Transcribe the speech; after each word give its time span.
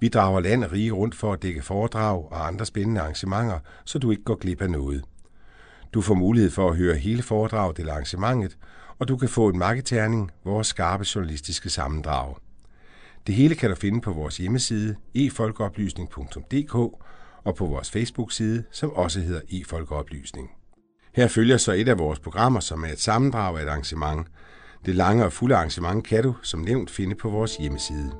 Vi 0.00 0.08
drager 0.08 0.40
land 0.40 0.64
og 0.64 0.72
rige 0.72 0.90
rundt 0.90 1.14
for 1.14 1.32
at 1.32 1.42
dække 1.42 1.62
foredrag 1.62 2.32
og 2.32 2.46
andre 2.46 2.66
spændende 2.66 3.00
arrangementer, 3.00 3.58
så 3.84 3.98
du 3.98 4.10
ikke 4.10 4.24
går 4.24 4.34
glip 4.34 4.62
af 4.62 4.70
noget. 4.70 5.04
Du 5.94 6.00
får 6.00 6.14
mulighed 6.14 6.50
for 6.50 6.70
at 6.70 6.76
høre 6.76 6.96
hele 6.96 7.22
foredraget 7.22 7.78
eller 7.78 7.92
arrangementet, 7.92 8.58
og 8.98 9.08
du 9.08 9.16
kan 9.16 9.28
få 9.28 9.48
en 9.48 9.58
marketerning, 9.58 10.30
vores 10.44 10.66
skarpe 10.66 11.04
journalistiske 11.14 11.70
sammendrag. 11.70 12.34
Det 13.26 13.34
hele 13.34 13.54
kan 13.54 13.70
du 13.70 13.76
finde 13.76 14.00
på 14.00 14.12
vores 14.12 14.36
hjemmeside 14.36 14.96
efolkeoplysning.dk 15.14 16.74
og 17.44 17.54
på 17.56 17.66
vores 17.66 17.90
Facebook-side, 17.90 18.64
som 18.70 18.90
også 18.90 19.20
hedder 19.20 19.40
efolkeoplysning. 19.50 20.50
Her 21.14 21.28
følger 21.28 21.56
så 21.56 21.72
et 21.72 21.88
af 21.88 21.98
vores 21.98 22.18
programmer, 22.18 22.60
som 22.60 22.84
er 22.84 22.88
et 22.88 23.00
sammendrag 23.00 23.58
af 23.58 23.62
et 23.62 23.68
arrangement. 23.68 24.26
Det 24.86 24.94
lange 24.94 25.24
og 25.24 25.32
fulde 25.32 25.56
arrangement 25.56 26.06
kan 26.06 26.22
du, 26.22 26.34
som 26.42 26.60
nævnt, 26.60 26.90
finde 26.90 27.14
på 27.14 27.30
vores 27.30 27.56
hjemmeside. 27.56 28.12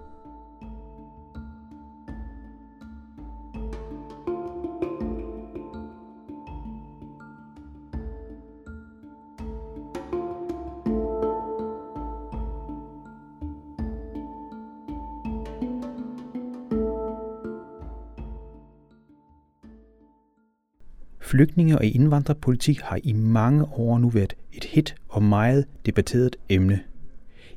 Flygtninge- 21.35 21.79
og 21.79 21.85
indvandrerpolitik 21.85 22.81
har 22.81 22.99
i 23.03 23.13
mange 23.13 23.65
år 23.65 23.99
nu 23.99 24.09
været 24.09 24.35
et 24.53 24.65
hit 24.65 24.95
og 25.09 25.23
meget 25.23 25.67
debatteret 25.87 26.37
emne. 26.49 26.81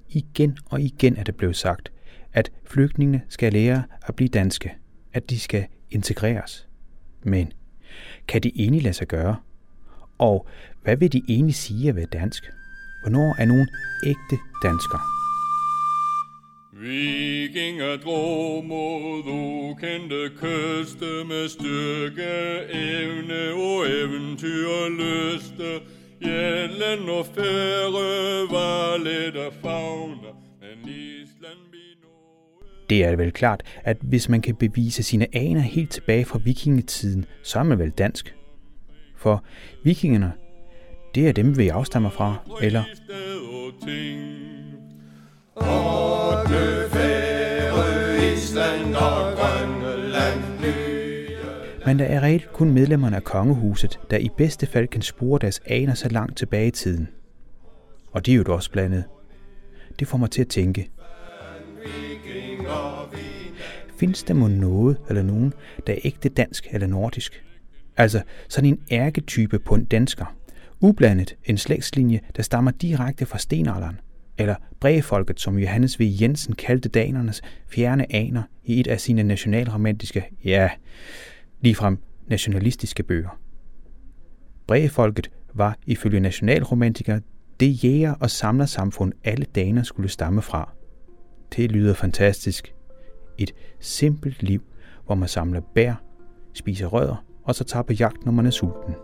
Igen 0.09 0.58
og 0.66 0.81
igen 0.81 1.17
er 1.17 1.23
det 1.23 1.36
blevet 1.36 1.56
sagt, 1.56 1.92
at 2.33 2.52
flygtningene 2.66 3.22
skal 3.30 3.53
lære 3.53 3.83
at 4.02 4.16
blive 4.16 4.28
danske, 4.28 4.73
at 5.14 5.30
de 5.30 5.39
skal 5.39 5.66
integreres. 5.92 6.67
Men 7.23 7.52
kan 8.28 8.42
de 8.42 8.52
egentlig 8.55 8.83
lade 8.83 8.94
sig 8.94 9.08
gøre? 9.08 9.36
Og 10.17 10.48
hvad 10.83 10.98
vil 10.98 11.14
de 11.14 11.22
egentlig 11.30 11.55
sige 11.55 11.89
at 11.89 11.95
være 11.95 12.05
dansk? 12.05 12.44
Hvornår 13.03 13.36
er 13.39 13.45
nogen 13.45 13.67
ægte 14.05 14.38
danskere? 14.64 15.17
Vikinger 16.88 17.97
drog 17.97 18.66
mod 18.66 19.23
ukendte 19.27 20.30
kyste 20.41 21.23
med 21.27 21.49
styrke, 21.49 22.33
evne 22.73 23.53
og 23.53 23.89
eventyr 23.89 24.67
og 24.67 24.91
lyste. 24.91 25.80
Jælland 26.25 27.09
og 27.09 27.25
Færø 27.25 28.45
var 28.52 28.97
lidt 28.97 29.36
af 29.36 29.53
fauna, 29.61 30.31
men 30.61 30.89
Island 30.89 31.67
det 32.89 33.03
er 33.05 33.15
vel 33.15 33.31
klart, 33.31 33.64
at 33.83 33.97
hvis 34.02 34.30
man 34.30 34.42
kan 34.42 34.55
bevise 34.55 35.03
sine 35.03 35.27
aner 35.33 35.61
helt 35.61 35.92
tilbage 35.92 36.26
fra 36.26 36.39
vikingetiden, 36.43 37.26
så 37.43 37.59
er 37.59 37.64
man 37.64 37.80
vel 37.80 37.89
dansk. 37.89 38.36
For 39.17 39.43
vikingerne, 39.83 40.31
det 41.15 41.27
er 41.27 41.33
dem, 41.33 41.58
vi 41.58 41.67
afstammer 41.67 42.09
fra, 42.09 42.36
eller? 42.61 42.83
Men 51.87 51.99
der 51.99 52.05
er 52.05 52.23
reelt 52.23 52.53
kun 52.53 52.71
medlemmerne 52.71 53.15
af 53.15 53.23
kongehuset, 53.23 53.99
der 54.09 54.17
i 54.17 54.30
bedste 54.37 54.65
fald 54.65 54.87
kan 54.87 55.02
spore 55.02 55.39
deres 55.39 55.61
aner 55.65 55.93
så 55.93 56.09
langt 56.09 56.37
tilbage 56.37 56.67
i 56.67 56.71
tiden. 56.71 57.08
Og 58.11 58.25
de 58.25 58.31
er 58.31 58.36
jo 58.36 58.43
også 58.48 58.71
blandet. 58.71 59.03
Det 59.99 60.08
får 60.08 60.17
mig 60.17 60.31
til 60.31 60.42
at 60.42 60.47
tænke. 60.47 60.89
Findes 63.99 64.23
der 64.23 64.33
må 64.33 64.47
noget 64.47 64.97
eller 65.09 65.23
nogen, 65.23 65.53
der 65.87 65.93
er 65.93 65.97
ægte 66.03 66.30
dansk 66.30 66.67
eller 66.71 66.87
nordisk? 66.87 67.43
Altså 67.97 68.21
sådan 68.49 68.70
en 68.70 68.80
ærketype 68.92 69.59
på 69.59 69.76
en 69.76 69.86
dansker. 69.86 70.36
Ublandet 70.80 71.36
en 71.45 71.58
slægtslinje, 71.58 72.20
der 72.36 72.43
stammer 72.43 72.71
direkte 72.71 73.26
fra 73.26 73.37
stenalderen 73.37 73.99
eller 74.37 74.55
Bregefolket, 74.80 75.39
som 75.39 75.58
Johannes 75.58 75.99
V. 75.99 76.03
Jensen 76.21 76.55
kaldte 76.55 76.89
danernes 76.89 77.42
fjerne 77.70 78.15
aner 78.15 78.43
i 78.64 78.80
et 78.80 78.87
af 78.87 78.99
sine 78.99 79.23
nationalromantiske, 79.23 80.26
ja, 80.43 80.70
ligefrem 81.62 81.98
nationalistiske 82.28 83.04
bøger. 83.04 83.40
Bregefolket 84.68 85.32
var 85.54 85.78
ifølge 85.86 86.20
nationalromantikere 86.20 87.22
det 87.60 87.84
jæger- 87.84 88.16
og 88.20 88.30
samlersamfund, 88.30 89.14
alle 89.23 89.45
daner 89.45 89.84
skulle 89.84 90.10
stamme 90.10 90.42
fra. 90.42 90.72
Det 91.56 91.72
lyder 91.72 91.94
fantastisk. 91.94 92.73
Et 93.38 93.52
simpelt 93.80 94.44
liv, 94.44 94.64
hvor 95.06 95.16
man 95.16 95.30
samler 95.30 95.62
bær, 95.76 95.94
spiser 96.54 96.88
rødder 96.88 97.26
og 97.44 97.56
så 97.56 97.64
tager 97.64 97.84
på 97.84 97.94
jagt, 97.94 98.26
når 98.26 98.32
man 98.32 98.45
er 98.45 98.50
sulten. 98.50 98.95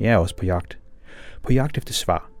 Jeg 0.00 0.12
er 0.12 0.16
også 0.16 0.36
på 0.36 0.44
jagt. 0.44 0.78
På 1.42 1.52
jagt 1.52 1.78
efter 1.78 1.92
svar. 1.92 2.33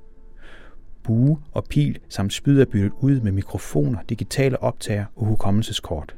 Bue 1.04 1.38
og 1.52 1.64
pil 1.64 1.98
samt 2.08 2.32
spyd 2.32 2.60
er 2.60 2.64
byttet 2.64 2.92
ud 3.00 3.20
med 3.20 3.32
mikrofoner, 3.32 3.98
digitale 4.08 4.62
optager 4.62 5.04
og 5.16 5.26
hukommelseskort. 5.26 6.16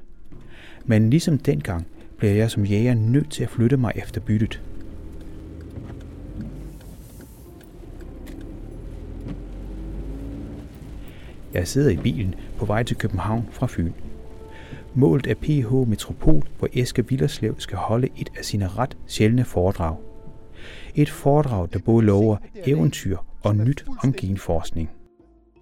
Men 0.84 1.10
ligesom 1.10 1.38
dengang 1.38 1.86
bliver 2.18 2.32
jeg 2.32 2.50
som 2.50 2.64
jæger 2.64 2.94
nødt 2.94 3.30
til 3.30 3.42
at 3.42 3.50
flytte 3.50 3.76
mig 3.76 3.92
efter 3.96 4.20
byttet. 4.20 4.62
Jeg 11.54 11.68
sidder 11.68 11.90
i 11.90 11.96
bilen 11.96 12.34
på 12.58 12.64
vej 12.64 12.82
til 12.82 12.96
København 12.96 13.48
fra 13.50 13.66
Fyn. 13.70 13.92
Målet 14.94 15.26
er 15.26 15.34
PH 15.34 15.88
Metropol, 15.88 16.42
hvor 16.58 16.68
Eske 16.72 17.08
Villerslev 17.08 17.54
skal 17.58 17.78
holde 17.78 18.08
et 18.16 18.32
af 18.38 18.44
sine 18.44 18.68
ret 18.68 18.96
sjældne 19.06 19.44
foredrag. 19.44 19.96
Et 20.94 21.10
foredrag, 21.10 21.68
der 21.72 21.78
både 21.78 22.06
lover 22.06 22.36
eventyr 22.66 23.16
og 23.44 23.56
nyt 23.56 23.84
om 24.04 24.12
genforskning. 24.12 24.90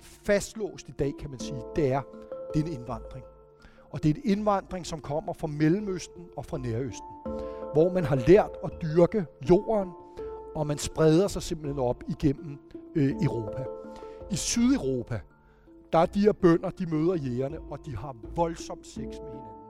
Fastlåst 0.00 0.88
i 0.88 0.92
dag, 0.92 1.12
kan 1.20 1.30
man 1.30 1.38
sige, 1.38 1.60
det 1.76 1.92
er, 1.92 2.02
det 2.54 2.62
er 2.62 2.66
en 2.66 2.72
indvandring. 2.72 3.24
Og 3.90 4.02
det 4.02 4.10
er 4.10 4.14
en 4.14 4.30
indvandring, 4.38 4.86
som 4.86 5.00
kommer 5.00 5.32
fra 5.32 5.46
Mellemøsten 5.46 6.22
og 6.36 6.46
fra 6.46 6.58
Nærøsten, 6.58 7.14
hvor 7.72 7.92
man 7.94 8.04
har 8.04 8.16
lært 8.16 8.50
at 8.64 8.70
dyrke 8.82 9.26
jorden, 9.50 9.90
og 10.54 10.66
man 10.66 10.78
spreder 10.78 11.28
sig 11.28 11.42
simpelthen 11.42 11.78
op 11.78 12.02
igennem 12.08 12.58
øh, 12.94 13.10
Europa. 13.10 13.64
I 14.30 14.36
Sydeuropa, 14.36 15.20
der 15.92 15.98
er 15.98 16.06
de 16.06 16.20
her 16.20 16.32
bønder, 16.32 16.70
de 16.70 16.86
møder 16.86 17.14
jægerne, 17.14 17.60
og 17.60 17.78
de 17.86 17.96
har 17.96 18.16
voldsomt 18.36 18.86
sex 18.86 18.96
med 18.96 19.10
hinanden. 19.10 19.64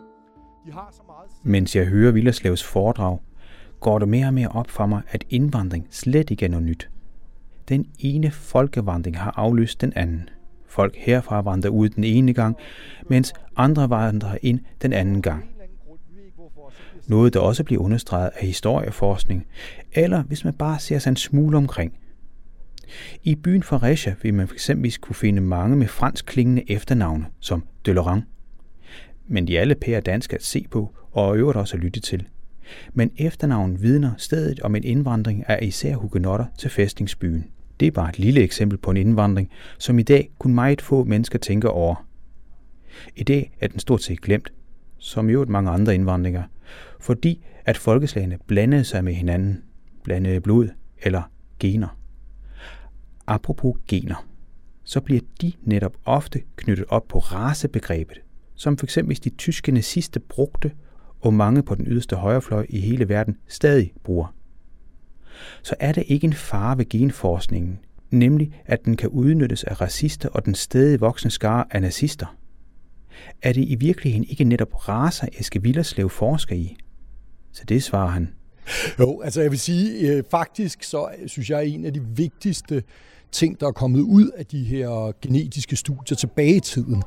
De 0.66 0.72
har 0.72 0.88
så 0.92 1.02
meget... 1.06 1.30
Mens 1.42 1.76
jeg 1.76 1.86
hører 1.86 2.12
Villerslavs 2.12 2.64
foredrag, 2.64 3.18
går 3.80 3.98
det 3.98 4.08
mere 4.08 4.26
og 4.26 4.34
mere 4.34 4.48
op 4.48 4.70
for 4.70 4.86
mig, 4.86 5.02
at 5.08 5.24
indvandring 5.30 5.86
slet 5.90 6.30
ikke 6.30 6.44
er 6.44 6.48
noget 6.48 6.66
nyt. 6.66 6.90
Den 7.68 7.86
ene 7.98 8.30
folkevandring 8.30 9.18
har 9.18 9.34
afløst 9.36 9.80
den 9.80 9.92
anden. 9.96 10.28
Folk 10.66 10.96
herfra 10.96 11.40
vandrer 11.40 11.70
ud 11.70 11.88
den 11.88 12.04
ene 12.04 12.32
gang, 12.32 12.56
mens 13.08 13.32
andre 13.56 13.90
vandrer 13.90 14.38
ind 14.42 14.60
den 14.82 14.92
anden 14.92 15.22
gang. 15.22 15.44
Noget, 17.06 17.34
der 17.34 17.40
også 17.40 17.64
bliver 17.64 17.82
understreget 17.82 18.30
af 18.40 18.46
historieforskning, 18.46 19.46
eller 19.92 20.22
hvis 20.22 20.44
man 20.44 20.54
bare 20.54 20.78
ser 20.78 20.98
sig 20.98 21.10
en 21.10 21.16
smule 21.16 21.56
omkring. 21.56 21.98
I 23.22 23.34
byen 23.34 23.62
Fredericia 23.62 24.14
vil 24.22 24.34
man 24.34 24.48
fx 24.48 24.70
kunne 25.00 25.16
finde 25.16 25.40
mange 25.40 25.76
med 25.76 25.86
fransk 25.86 26.26
klingende 26.26 26.70
efternavne, 26.70 27.26
som 27.40 27.64
Laurent. 27.86 28.24
Men 29.26 29.46
de 29.46 29.58
alle 29.58 29.74
pære 29.74 30.00
danske 30.00 30.36
at 30.36 30.44
se 30.44 30.66
på, 30.70 30.94
og 31.12 31.36
øvrigt 31.36 31.58
også 31.58 31.76
at 31.76 31.82
lytte 31.82 32.00
til. 32.00 32.26
Men 32.94 33.10
efternavn 33.16 33.82
vidner 33.82 34.12
stedet 34.16 34.60
om 34.60 34.76
en 34.76 34.84
indvandring 34.84 35.48
af 35.48 35.58
især 35.62 35.96
hugenotter 35.96 36.46
til 36.58 36.70
fæstningsbyen. 36.70 37.44
Det 37.80 37.86
er 37.86 37.90
bare 37.90 38.08
et 38.08 38.18
lille 38.18 38.40
eksempel 38.40 38.78
på 38.78 38.90
en 38.90 38.96
indvandring, 38.96 39.50
som 39.78 39.98
i 39.98 40.02
dag 40.02 40.30
kun 40.38 40.54
meget 40.54 40.82
få 40.82 41.04
mennesker 41.04 41.38
tænker 41.38 41.68
over. 41.68 42.06
I 43.16 43.22
dag 43.22 43.56
er 43.60 43.68
den 43.68 43.78
stort 43.78 44.02
set 44.02 44.20
glemt, 44.20 44.52
som 44.98 45.30
jo 45.30 45.44
mange 45.48 45.70
andre 45.70 45.94
indvandringer, 45.94 46.42
fordi 47.00 47.44
at 47.64 47.76
folkeslagene 47.76 48.38
blandede 48.46 48.84
sig 48.84 49.04
med 49.04 49.14
hinanden, 49.14 49.62
blandede 50.02 50.40
blod 50.40 50.68
eller 51.02 51.22
gener. 51.58 51.98
Apropos 53.26 53.76
gener, 53.88 54.26
så 54.84 55.00
bliver 55.00 55.20
de 55.40 55.52
netop 55.62 55.96
ofte 56.04 56.42
knyttet 56.56 56.86
op 56.88 57.08
på 57.08 57.18
racebegrebet, 57.18 58.20
som 58.54 58.78
f.eks. 58.78 58.98
de 59.24 59.30
tyske 59.30 59.72
nazister 59.72 60.20
brugte, 60.28 60.72
og 61.20 61.34
mange 61.34 61.62
på 61.62 61.74
den 61.74 61.86
yderste 61.86 62.16
højrefløj 62.16 62.66
i 62.68 62.80
hele 62.80 63.08
verden 63.08 63.36
stadig 63.48 63.92
bruger. 64.02 64.34
Så 65.62 65.74
er 65.80 65.92
der 65.92 66.02
ikke 66.02 66.24
en 66.26 66.32
fare 66.32 66.78
ved 66.78 66.88
genforskningen, 66.88 67.78
nemlig 68.10 68.52
at 68.66 68.84
den 68.84 68.96
kan 68.96 69.08
udnyttes 69.08 69.64
af 69.64 69.80
racister 69.80 70.28
og 70.28 70.44
den 70.44 70.54
stadig 70.54 71.00
voksne 71.00 71.30
skare 71.30 71.64
af 71.70 71.82
nazister. 71.82 72.36
Er 73.42 73.52
det 73.52 73.64
i 73.68 73.74
virkeligheden 73.74 74.26
ikke 74.28 74.44
netop 74.44 74.88
raser, 74.88 75.28
Eske 75.38 75.62
Villerslev 75.62 76.10
forsker 76.10 76.54
i? 76.56 76.76
Så 77.52 77.64
det 77.64 77.82
svarer 77.82 78.10
han. 78.10 78.34
Jo, 78.98 79.20
altså 79.20 79.40
jeg 79.40 79.50
vil 79.50 79.58
sige, 79.58 80.10
øh, 80.10 80.24
faktisk 80.30 80.82
så 80.82 81.08
synes 81.26 81.50
jeg, 81.50 81.66
en 81.66 81.84
af 81.84 81.92
de 81.92 82.02
vigtigste 82.02 82.82
ting, 83.34 83.60
der 83.60 83.66
er 83.66 83.72
kommet 83.72 84.00
ud 84.00 84.30
af 84.36 84.46
de 84.46 84.64
her 84.64 85.12
genetiske 85.22 85.76
studier 85.76 86.16
tilbage 86.16 86.56
i 86.56 86.60
tiden, 86.60 87.02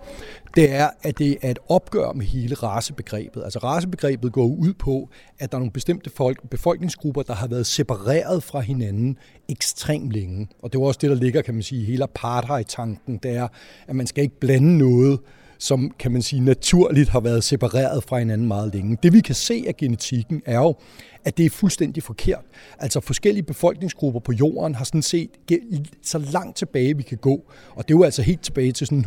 det 0.56 0.71
er, 0.71 0.89
at 1.01 1.18
det 1.18 1.38
er 1.41 1.51
et 1.51 1.59
opgør 1.69 2.12
med 2.12 2.25
hele 2.25 2.56
racebegrebet. 2.56 3.44
Altså 3.44 3.59
racebegrebet 3.59 4.31
går 4.31 4.45
ud 4.45 4.74
på, 4.74 5.09
at 5.39 5.51
der 5.51 5.57
er 5.57 5.59
nogle 5.59 5.71
bestemte 5.71 6.09
folk, 6.09 6.50
befolkningsgrupper, 6.50 7.21
der 7.21 7.33
har 7.33 7.47
været 7.47 7.65
separeret 7.65 8.44
fra 8.44 8.59
hinanden 8.59 9.18
ekstremt 9.50 10.12
længe. 10.12 10.47
Og 10.63 10.74
det 10.74 10.79
er 10.79 10.83
også 10.83 11.00
det, 11.01 11.09
der 11.09 11.15
ligger, 11.15 11.41
kan 11.41 11.53
man 11.53 11.63
sige, 11.63 11.85
hele 11.85 12.03
apartheid-tanken, 12.03 13.19
det 13.24 13.31
er, 13.31 13.47
at 13.88 13.95
man 13.95 14.07
skal 14.07 14.24
ikke 14.24 14.39
blande 14.39 14.77
noget, 14.77 15.19
som 15.59 15.91
kan 16.00 16.12
man 16.12 16.21
sige 16.21 16.39
naturligt 16.39 17.09
har 17.09 17.19
været 17.19 17.44
separeret 17.44 18.03
fra 18.03 18.19
hinanden 18.19 18.47
meget 18.47 18.74
længe. 18.74 18.97
Det 19.03 19.13
vi 19.13 19.19
kan 19.19 19.35
se 19.35 19.65
af 19.68 19.77
genetikken 19.77 20.41
er 20.45 20.59
jo, 20.59 20.75
at 21.27 21.38
det 21.38 21.45
er 21.45 21.50
fuldstændig 21.50 22.03
forkert. 22.03 22.45
Altså 22.79 23.00
forskellige 23.00 23.44
befolkningsgrupper 23.44 24.19
på 24.19 24.31
jorden 24.31 24.75
har 24.75 24.85
sådan 24.85 25.01
set 25.01 25.29
så 26.03 26.18
langt 26.18 26.57
tilbage 26.57 26.97
vi 26.97 27.03
kan 27.03 27.18
gå, 27.18 27.44
og 27.75 27.88
det 27.88 27.94
er 27.94 27.97
jo 27.97 28.03
altså 28.03 28.21
helt 28.21 28.41
tilbage 28.41 28.71
til 28.71 28.88
sådan 28.88 29.06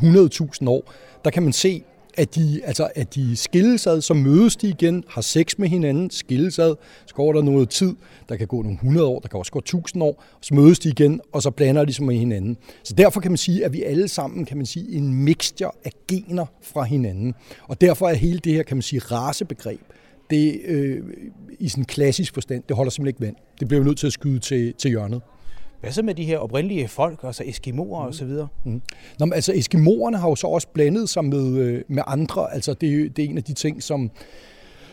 100.000 0.62 0.68
år, 0.68 0.92
der 1.24 1.30
kan 1.30 1.42
man 1.42 1.52
se, 1.52 1.82
at 2.14 2.34
de, 2.34 2.60
altså, 2.64 2.88
at 2.94 3.14
de 3.14 3.36
skilles 3.36 3.86
ad, 3.86 4.00
så 4.00 4.14
mødes 4.14 4.56
de 4.56 4.68
igen, 4.68 5.04
har 5.08 5.20
sex 5.20 5.58
med 5.58 5.68
hinanden, 5.68 6.10
skilles 6.10 6.58
ad, 6.58 6.74
så 7.06 7.14
går 7.14 7.32
der 7.32 7.42
noget 7.42 7.68
tid, 7.68 7.94
der 8.28 8.36
kan 8.36 8.46
gå 8.46 8.62
nogle 8.62 8.74
100 8.74 9.06
år, 9.06 9.18
der 9.18 9.28
kan 9.28 9.38
også 9.38 9.52
gå 9.52 9.58
1000 9.58 10.02
år, 10.02 10.24
så 10.40 10.54
mødes 10.54 10.78
de 10.78 10.88
igen, 10.88 11.20
og 11.32 11.42
så 11.42 11.50
blander 11.50 11.84
de 11.84 11.92
sig 11.92 12.04
med 12.04 12.16
hinanden. 12.16 12.56
Så 12.82 12.94
derfor 12.94 13.20
kan 13.20 13.30
man 13.30 13.38
sige, 13.38 13.64
at 13.64 13.72
vi 13.72 13.82
alle 13.82 14.08
sammen, 14.08 14.44
kan 14.44 14.56
man 14.56 14.66
sige, 14.66 14.92
en 14.92 15.14
mixture 15.14 15.70
af 15.84 15.92
gener 16.08 16.46
fra 16.62 16.82
hinanden. 16.82 17.34
Og 17.68 17.80
derfor 17.80 18.08
er 18.08 18.14
hele 18.14 18.38
det 18.38 18.52
her, 18.52 18.62
kan 18.62 18.76
man 18.76 18.82
sige, 18.82 19.00
racebegreb, 19.00 19.80
det 20.30 20.60
øh, 20.64 21.02
i 21.58 21.68
sådan 21.68 21.84
klassisk 21.84 22.34
forstand, 22.34 22.62
det 22.68 22.76
holder 22.76 22.90
simpelthen 22.90 23.08
ikke 23.08 23.26
vand. 23.26 23.36
Det 23.60 23.68
bliver 23.68 23.80
vi 23.80 23.86
nødt 23.86 23.98
til 23.98 24.06
at 24.06 24.12
skyde 24.12 24.38
til, 24.38 24.74
til 24.74 24.90
hjørnet. 24.90 25.20
Hvad 25.80 25.92
så 25.92 26.02
med 26.02 26.14
de 26.14 26.24
her 26.24 26.38
oprindelige 26.38 26.88
folk, 26.88 27.20
altså 27.22 27.42
eskimoer 27.46 28.00
og 28.00 28.14
så 28.14 28.24
videre? 28.24 28.48
Mm. 28.64 28.82
Nå, 29.18 29.26
men 29.26 29.32
altså 29.32 29.52
eskimoerne 29.54 30.16
har 30.18 30.28
jo 30.28 30.34
så 30.34 30.46
også 30.46 30.68
blandet 30.68 31.08
sig 31.08 31.24
med, 31.24 31.56
øh, 31.56 31.82
med 31.88 32.02
andre. 32.06 32.54
Altså 32.54 32.74
det, 32.74 33.16
det 33.16 33.24
er 33.24 33.28
en 33.28 33.36
af 33.36 33.44
de 33.44 33.54
ting, 33.54 33.82
som, 33.82 34.10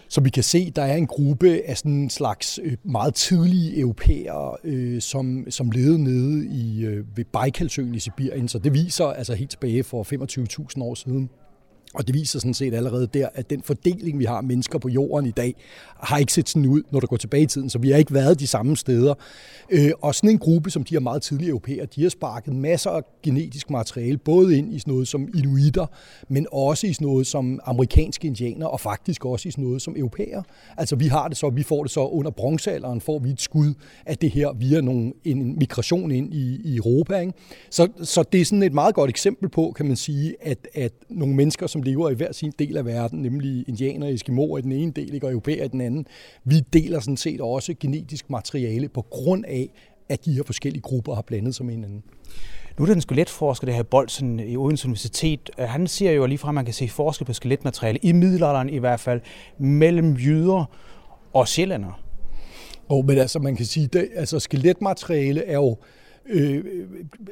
som 0.09 0.25
vi 0.25 0.29
kan 0.29 0.43
se, 0.43 0.71
der 0.71 0.81
er 0.81 0.95
en 0.95 1.07
gruppe 1.07 1.61
af 1.65 1.77
sådan 1.77 1.91
en 1.91 2.09
slags 2.09 2.59
øh, 2.63 2.77
meget 2.83 3.13
tidlige 3.13 3.79
europæere, 3.79 4.55
øh, 4.63 5.01
som, 5.01 5.45
som 5.49 5.71
levede 5.71 6.03
nede 6.03 6.47
i, 6.47 6.85
øh, 6.85 7.17
ved 7.17 7.25
Baikalsøen 7.25 7.95
i 7.95 7.99
Sibirien. 7.99 8.47
Så 8.47 8.59
det 8.59 8.73
viser 8.73 9.05
altså 9.05 9.33
helt 9.33 9.49
tilbage 9.49 9.83
for 9.83 10.03
25.000 10.77 10.83
år 10.83 10.95
siden, 10.95 11.29
og 11.93 12.07
det 12.07 12.15
viser 12.15 12.39
sådan 12.39 12.53
set 12.53 12.73
allerede 12.73 13.07
der, 13.07 13.29
at 13.33 13.49
den 13.49 13.61
fordeling, 13.61 14.19
vi 14.19 14.25
har 14.25 14.41
mennesker 14.41 14.79
på 14.79 14.89
jorden 14.89 15.25
i 15.25 15.31
dag, 15.31 15.55
har 15.99 16.17
ikke 16.17 16.33
set 16.33 16.49
sådan 16.49 16.65
ud, 16.65 16.81
når 16.91 16.99
du 16.99 17.07
går 17.07 17.17
tilbage 17.17 17.43
i 17.43 17.45
tiden. 17.45 17.69
Så 17.69 17.79
vi 17.79 17.89
har 17.89 17.97
ikke 17.97 18.13
været 18.13 18.39
de 18.39 18.47
samme 18.47 18.77
steder. 18.77 19.13
Øh, 19.69 19.91
og 20.01 20.15
sådan 20.15 20.29
en 20.29 20.37
gruppe, 20.37 20.69
som 20.69 20.83
de 20.83 20.95
her 20.95 20.99
meget 20.99 21.21
tidlige 21.21 21.49
europæer, 21.49 21.85
de 21.85 22.01
har 22.01 22.09
sparket 22.09 22.55
masser 22.55 22.89
af 22.89 23.01
genetisk 23.23 23.69
materiale, 23.69 24.17
både 24.17 24.57
ind 24.57 24.73
i 24.73 24.79
sådan 24.79 24.93
noget 24.93 25.07
som 25.07 25.27
inuiter, 25.35 25.85
men 26.29 26.47
også 26.51 26.87
i 26.87 26.93
sådan 26.93 27.07
noget 27.07 27.27
som 27.27 27.59
amerikanske 27.65 28.27
indianer, 28.27 28.65
og 28.65 28.79
faktisk 28.79 29.25
også 29.25 29.49
i 29.49 29.51
sådan 29.51 29.63
noget 29.63 29.81
som 29.81 29.95
europæer. 29.97 30.41
Altså 30.77 30.95
vi 30.95 31.07
har 31.07 31.27
det 31.27 31.37
så, 31.37 31.49
vi 31.49 31.63
får 31.63 31.83
det 31.83 31.91
så 31.91 32.07
under 32.07 32.31
bronzealderen, 32.31 33.01
får 33.01 33.19
vi 33.19 33.29
et 33.29 33.41
skud 33.41 33.73
af 34.05 34.17
det 34.17 34.31
her 34.31 34.53
via 34.53 34.81
nogle, 34.81 35.13
en 35.23 35.59
migration 35.59 36.11
ind 36.11 36.33
i, 36.33 36.61
i 36.63 36.75
Europa. 36.75 37.19
Ikke? 37.19 37.33
Så, 37.69 37.87
så 38.03 38.23
det 38.31 38.41
er 38.41 38.45
sådan 38.45 38.63
et 38.63 38.73
meget 38.73 38.95
godt 38.95 39.09
eksempel 39.09 39.49
på, 39.49 39.73
kan 39.75 39.85
man 39.87 39.95
sige, 39.95 40.35
at, 40.41 40.67
at 40.73 40.91
nogle 41.09 41.35
mennesker, 41.35 41.67
som 41.77 41.83
lever 41.83 42.09
i 42.09 42.13
hver 42.13 42.31
sin 42.31 42.53
del 42.59 42.77
af 42.77 42.85
verden, 42.85 43.21
nemlig 43.21 43.65
indianer 43.67 44.07
og 44.07 44.13
eskimoer 44.13 44.57
i 44.57 44.61
den 44.61 44.71
ene 44.71 44.91
del, 44.91 45.19
og 45.23 45.31
europæer 45.31 45.63
i 45.63 45.67
den 45.67 45.81
anden. 45.81 46.05
Vi 46.43 46.59
deler 46.59 46.99
sådan 46.99 47.17
set 47.17 47.41
også 47.41 47.73
genetisk 47.79 48.29
materiale 48.29 48.89
på 48.89 49.01
grund 49.01 49.45
af, 49.47 49.69
at 50.09 50.25
de 50.25 50.33
her 50.33 50.43
forskellige 50.43 50.81
grupper 50.81 51.15
har 51.15 51.21
blandet 51.21 51.55
sig 51.55 51.65
med 51.65 51.73
hinanden. 51.73 52.03
Nu 52.77 52.83
er 52.83 52.85
der 52.85 52.95
en 52.95 53.01
skeletforsker, 53.01 53.65
det 53.65 53.75
her 53.75 53.83
Bolsen 53.83 54.39
i 54.39 54.57
Odense 54.57 54.87
Universitet. 54.87 55.49
Han 55.57 55.87
siger 55.87 56.11
jo 56.11 56.25
lige 56.25 56.37
fra, 56.37 56.49
at 56.49 56.55
man 56.55 56.65
kan 56.65 56.73
se 56.73 56.89
forskel 56.89 57.25
på 57.25 57.33
skeletmateriale, 57.33 57.99
i 58.01 58.11
middelalderen 58.11 58.69
i 58.69 58.77
hvert 58.77 58.99
fald, 58.99 59.21
mellem 59.57 60.13
jyder 60.13 60.65
og 61.33 61.47
sjællænder. 61.47 62.01
Og 62.89 63.05
men 63.05 63.17
altså, 63.17 63.39
man 63.39 63.55
kan 63.55 63.65
sige, 63.65 63.89
at 63.99 64.07
altså, 64.15 64.39
skeletmateriale 64.39 65.45
er 65.45 65.53
jo 65.55 65.77
Øh, 66.29 66.65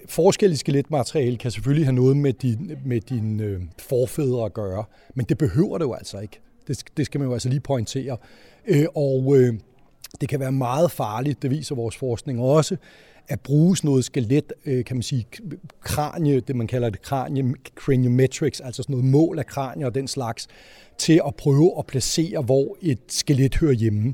forskel 0.06 0.52
i 0.52 0.56
skeletmateriale 0.56 1.38
kan 1.38 1.52
selvfølgelig 1.52 1.86
have 1.86 1.96
noget 1.96 2.18
med 2.18 2.34
din, 2.34 2.72
med 2.86 3.02
din 3.02 3.40
øh, 3.40 3.62
forfædre 3.80 4.46
at 4.46 4.54
gøre, 4.54 4.84
men 5.16 5.26
det 5.26 5.38
behøver 5.38 5.78
det 5.78 5.86
jo 5.86 5.94
altså 5.94 6.20
ikke. 6.20 6.40
Det, 6.68 6.84
det 6.98 7.06
skal 7.06 7.20
man 7.20 7.28
jo 7.28 7.34
altså 7.34 7.50
lige 7.50 7.60
pointere. 7.60 8.18
Øh, 8.68 8.86
og 8.96 9.38
øh, 9.38 9.54
det 10.22 10.30
kan 10.30 10.40
være 10.40 10.52
meget 10.52 10.92
farligt, 10.92 11.42
det 11.42 11.52
viser 11.52 11.76
vores 11.76 11.98
forskning 11.98 12.42
også, 12.42 12.78
at 13.28 13.40
bruge 13.40 13.78
sådan 13.78 13.88
noget 13.88 14.06
skelet, 14.06 14.54
øh, 14.66 14.86
kan 14.86 14.96
man 14.96 15.04
sige, 15.04 15.26
kranie, 15.82 16.40
det 16.40 16.56
man 16.56 16.68
kalder 16.68 16.90
det 16.90 17.02
kranie, 17.02 17.54
craniometrics, 17.76 18.60
altså 18.60 18.84
sådan 18.84 18.94
noget 18.94 19.12
mål 19.12 19.40
af 19.40 19.46
kranier 19.46 19.88
og 19.88 19.96
den 19.96 20.08
slags, 20.08 20.48
til 20.98 21.22
at 21.28 21.36
prøve 21.36 21.72
at 21.80 21.86
placere, 21.86 22.42
hvor 22.42 22.78
et 22.82 23.00
skelet 23.08 23.56
hører 23.56 23.74
hjemme. 23.74 24.14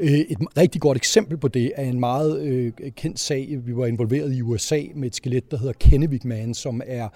Øh, 0.00 0.10
et 0.10 0.38
rigtig 0.56 0.80
godt 0.80 0.96
eksempel 0.96 1.36
på 1.36 1.48
det 1.48 1.72
er 1.76 1.84
en 1.84 2.00
meget 2.00 2.40
øh, 2.40 2.72
kendt 2.96 3.20
sag. 3.20 3.58
Vi 3.66 3.76
var 3.76 3.86
involveret 3.86 4.34
i 4.34 4.42
USA 4.42 4.82
med 4.94 5.08
et 5.08 5.16
skelet, 5.16 5.50
der 5.50 5.58
hedder 5.58 5.72
Kennewick 5.72 6.24
Man, 6.24 6.54
som 6.54 6.82
er 6.86 7.08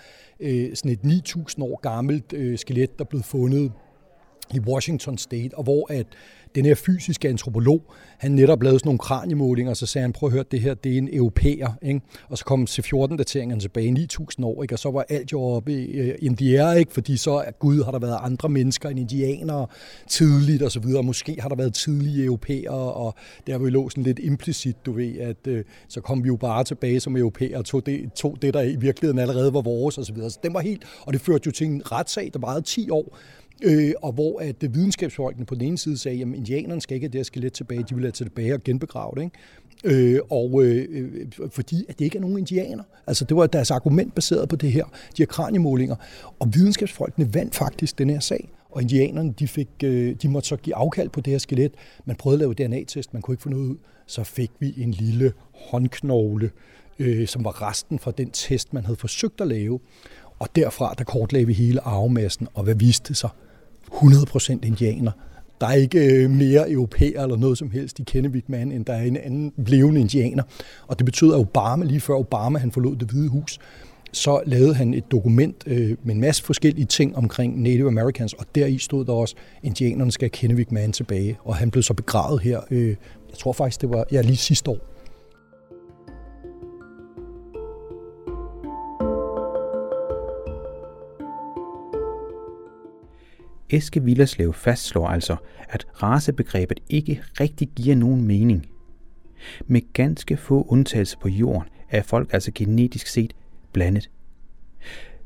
sådan 0.75 0.91
et 0.91 1.01
9.000 1.29 1.63
år 1.63 1.81
gammelt 1.81 2.35
skelet, 2.57 2.99
der 2.99 3.05
blev 3.05 3.23
fundet 3.23 3.73
i 4.55 4.61
Washington 4.61 5.19
State, 5.19 5.55
og 5.55 5.65
hvor 5.65 5.93
at 5.93 6.07
den 6.55 6.65
her 6.65 6.75
fysiske 6.75 7.29
antropolog, 7.29 7.83
han 8.19 8.33
netop 8.33 8.63
lavede 8.63 8.79
sådan 8.79 8.89
nogle 8.89 8.99
kraniemålinger, 8.99 9.71
og 9.71 9.77
så 9.77 9.87
sagde 9.87 10.03
han, 10.03 10.13
prøv 10.13 10.27
at 10.27 10.33
høre, 10.33 10.45
det 10.51 10.61
her, 10.61 10.75
det 10.75 10.93
er 10.93 10.99
en 10.99 11.09
europæer, 11.13 11.79
ikke? 11.83 12.01
og 12.29 12.39
så 12.39 12.45
kom 12.45 12.65
C14-dateringerne 12.71 13.61
tilbage 13.61 14.07
9.000 14.13 14.45
år, 14.45 14.63
ikke? 14.63 14.75
og 14.75 14.79
så 14.79 14.91
var 14.91 15.05
alt 15.09 15.33
jo 15.33 15.43
oppe 15.43 15.73
i 15.73 16.01
uh, 16.29 16.79
ikke? 16.79 16.93
fordi 16.93 17.17
så 17.17 17.37
at 17.37 17.59
Gud, 17.59 17.85
har 17.85 17.91
der 17.91 17.99
været 17.99 18.19
andre 18.23 18.49
mennesker 18.49 18.89
end 18.89 18.99
indianere 18.99 19.67
tidligt, 20.09 20.63
og 20.63 20.73
så 20.73 20.81
videre, 20.81 21.03
måske 21.03 21.37
har 21.41 21.49
der 21.49 21.57
været 21.57 21.75
tidlige 21.75 22.25
europæere, 22.25 22.93
og 22.93 23.15
der 23.47 23.59
vi 23.59 23.71
lå 23.71 23.89
sådan 23.89 24.05
lidt 24.05 24.19
implicit, 24.19 24.77
du 24.87 24.93
ved, 24.93 25.19
at 25.19 25.47
uh, 25.49 25.59
så 25.89 26.01
kom 26.01 26.25
vi 26.25 26.27
jo 26.27 26.37
bare 26.37 26.65
tilbage 26.65 27.01
som 27.01 27.17
europæere, 27.17 27.59
og 27.59 27.65
tog 27.65 27.87
det, 27.87 28.13
tog 28.13 28.39
det, 28.43 28.55
der 28.55 28.63
i 28.63 28.77
virkeligheden 28.77 29.19
allerede 29.19 29.55
var 29.55 29.63
vores, 29.63 29.99
og 29.99 30.05
så 30.05 30.13
videre. 30.13 30.31
Så 30.31 30.39
den 30.43 30.55
var 30.55 30.61
helt, 30.61 30.85
og 31.01 31.13
det 31.13 31.21
førte 31.21 31.43
jo 31.47 31.51
til 31.51 31.67
en 31.67 31.93
retssag, 31.93 32.31
der 32.33 32.39
varede 32.39 32.63
10 32.63 32.91
år, 32.91 33.19
Øh, 33.63 33.93
og 34.03 34.13
hvor 34.13 34.41
at 34.41 34.57
videnskabsfolkene 34.75 35.47
på 35.47 35.55
den 35.55 35.63
ene 35.63 35.79
side 35.79 35.99
sagde, 35.99 36.23
at 36.23 36.29
indianerne 36.29 36.81
skal 36.81 36.95
ikke 36.95 37.05
have 37.05 37.13
det 37.13 37.19
her 37.19 37.25
skelet 37.25 37.53
tilbage, 37.53 37.83
de 37.83 37.95
vil 37.95 38.03
have 38.03 38.07
det 38.07 38.15
tilbage 38.15 38.55
og 38.55 38.65
genbegrave 38.65 39.13
det. 39.17 39.23
Ikke? 39.23 39.37
Øh, 39.85 40.21
og 40.31 40.65
øh, 40.65 41.27
fordi 41.51 41.85
at 41.89 41.99
det 41.99 42.05
ikke 42.05 42.19
er 42.19 42.23
nogen 42.23 42.39
indianer. 42.39 42.85
Altså 43.07 43.25
det 43.25 43.37
var 43.37 43.47
deres 43.47 43.71
argument 43.71 44.15
baseret 44.15 44.49
på 44.49 44.57
det 44.57 44.73
her, 44.73 44.85
de 44.85 44.91
her 45.19 45.27
kraniemålinger. 45.27 45.97
Og 46.39 46.55
videnskabsfolkene 46.55 47.35
vandt 47.35 47.55
faktisk 47.55 47.99
den 47.99 48.11
her 48.11 48.21
sag. 48.21 48.49
Og 48.71 48.83
indianerne, 48.83 49.35
de, 49.39 49.49
fik, 49.49 49.69
øh, 49.85 50.15
de 50.23 50.29
måtte 50.29 50.49
så 50.49 50.57
give 50.57 50.77
afkald 50.77 51.09
på 51.09 51.21
det 51.21 51.31
her 51.31 51.39
skelet. 51.39 51.73
Man 52.05 52.17
prøvede 52.17 52.45
at 52.45 52.57
lave 52.59 52.69
DNA-test, 52.69 53.13
man 53.13 53.23
kunne 53.23 53.33
ikke 53.33 53.43
få 53.43 53.49
noget 53.49 53.69
ud. 53.69 53.77
Så 54.07 54.25
fik 54.25 54.51
vi 54.61 54.75
en 54.77 54.91
lille 54.91 55.33
håndknogle, 55.55 56.51
øh, 56.99 57.27
som 57.27 57.45
var 57.45 57.69
resten 57.69 57.99
fra 57.99 58.11
den 58.11 58.31
test, 58.31 58.73
man 58.73 58.85
havde 58.85 58.97
forsøgt 58.97 59.41
at 59.41 59.49
lave. 59.49 59.81
Og 60.45 60.57
derfra, 60.57 60.95
der 60.99 61.05
kortlagde 61.05 61.47
vi 61.47 61.53
hele 61.53 61.81
arvemassen, 61.81 62.49
og 62.55 62.65
hvad 62.65 62.75
viste 62.75 63.15
sig? 63.15 63.31
100% 63.93 64.59
indianer. 64.63 65.11
Der 65.61 65.67
er 65.67 65.73
ikke 65.73 66.23
øh, 66.23 66.31
mere 66.31 66.71
europæer 66.71 67.23
eller 67.23 67.37
noget 67.37 67.59
som 67.59 67.71
helst 67.71 67.99
i 67.99 68.03
Kennewick 68.03 68.49
Man, 68.49 68.73
end 68.73 68.85
der 68.85 68.93
er 68.93 69.03
en 69.03 69.17
anden 69.17 69.53
levende 69.57 70.01
indianer. 70.01 70.43
Og 70.87 70.99
det 70.99 71.05
betød, 71.05 71.35
at 71.35 71.39
Obama, 71.39 71.85
lige 71.85 72.01
før 72.01 72.15
Obama 72.15 72.59
han 72.59 72.73
forlod 72.73 72.97
det 72.97 73.11
hvide 73.11 73.29
hus, 73.29 73.59
så 74.13 74.43
lavede 74.47 74.75
han 74.75 74.95
et 74.95 75.11
dokument 75.11 75.65
øh, 75.67 75.97
med 76.03 76.15
en 76.15 76.21
masse 76.21 76.43
forskellige 76.43 76.87
ting 76.87 77.17
omkring 77.17 77.63
Native 77.63 77.89
Americans, 77.89 78.33
og 78.33 78.47
deri 78.55 78.79
stod 78.79 79.05
der 79.05 79.13
også, 79.13 79.35
at 79.57 79.65
indianerne 79.65 80.13
skal 80.13 80.27
have 80.27 80.31
Kennewick 80.31 80.73
Man 80.73 80.93
tilbage. 80.93 81.39
Og 81.45 81.57
han 81.57 81.71
blev 81.71 81.83
så 81.83 81.95
begravet 81.95 82.41
her, 82.41 82.61
øh, 82.71 82.89
jeg 83.31 83.39
tror 83.39 83.53
faktisk, 83.53 83.81
det 83.81 83.91
var 83.91 84.05
ja, 84.13 84.21
lige 84.21 84.37
sidste 84.37 84.71
år. 84.71 84.94
Eske 93.71 94.03
Villerslev 94.03 94.53
fastslår 94.53 95.09
altså, 95.09 95.37
at 95.69 95.87
racebegrebet 96.03 96.81
ikke 96.89 97.23
rigtig 97.41 97.69
giver 97.77 97.97
nogen 97.97 98.27
mening. 98.27 98.67
Med 99.67 99.81
ganske 99.93 100.37
få 100.37 100.67
undtagelser 100.69 101.19
på 101.19 101.29
jorden 101.29 101.69
er 101.91 102.03
folk 102.03 102.33
altså 102.33 102.51
genetisk 102.55 103.07
set 103.07 103.33
blandet. 103.73 104.11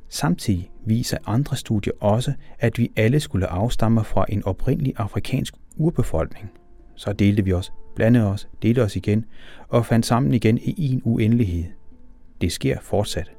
Samtidig 0.09 0.71
viser 0.87 1.19
andre 1.27 1.57
studier 1.57 1.93
også, 2.01 2.33
at 2.59 2.79
vi 2.79 2.91
alle 2.97 3.21
skulle 3.21 3.47
afstamme 3.47 4.05
fra 4.05 4.27
en 4.29 4.45
oprindelig 4.45 4.95
afrikansk 4.97 5.55
urbefolkning. 5.77 6.51
Så 6.95 7.13
delte 7.13 7.45
vi 7.45 7.53
os, 7.53 7.73
blandede 7.97 8.27
os, 8.27 8.49
delte 8.63 8.83
os 8.83 8.97
igen 8.97 9.25
og 9.69 9.87
fandt 9.87 10.07
sammen 10.07 10.35
igen 10.35 10.59
i 10.59 10.93
en 10.93 11.03
uendelighed. 11.05 11.65
Det 12.41 12.53
sker 12.53 12.79
fortsat. 12.81 13.38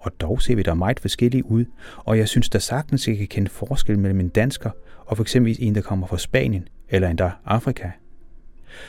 Og 0.00 0.20
dog 0.20 0.42
ser 0.42 0.56
vi 0.56 0.62
der 0.62 0.74
meget 0.74 1.00
forskellige 1.00 1.50
ud, 1.50 1.64
og 1.96 2.18
jeg 2.18 2.28
synes 2.28 2.48
der 2.48 2.58
sagtens, 2.58 3.08
jeg 3.08 3.16
kan 3.16 3.26
kende 3.26 3.50
forskel 3.50 3.98
mellem 3.98 4.20
en 4.20 4.28
dansker 4.28 4.70
og 5.06 5.16
for 5.16 5.24
eksempel 5.24 5.56
en, 5.58 5.74
der 5.74 5.80
kommer 5.80 6.06
fra 6.06 6.18
Spanien 6.18 6.68
eller 6.88 7.08
endda 7.08 7.30
Afrika. 7.46 7.90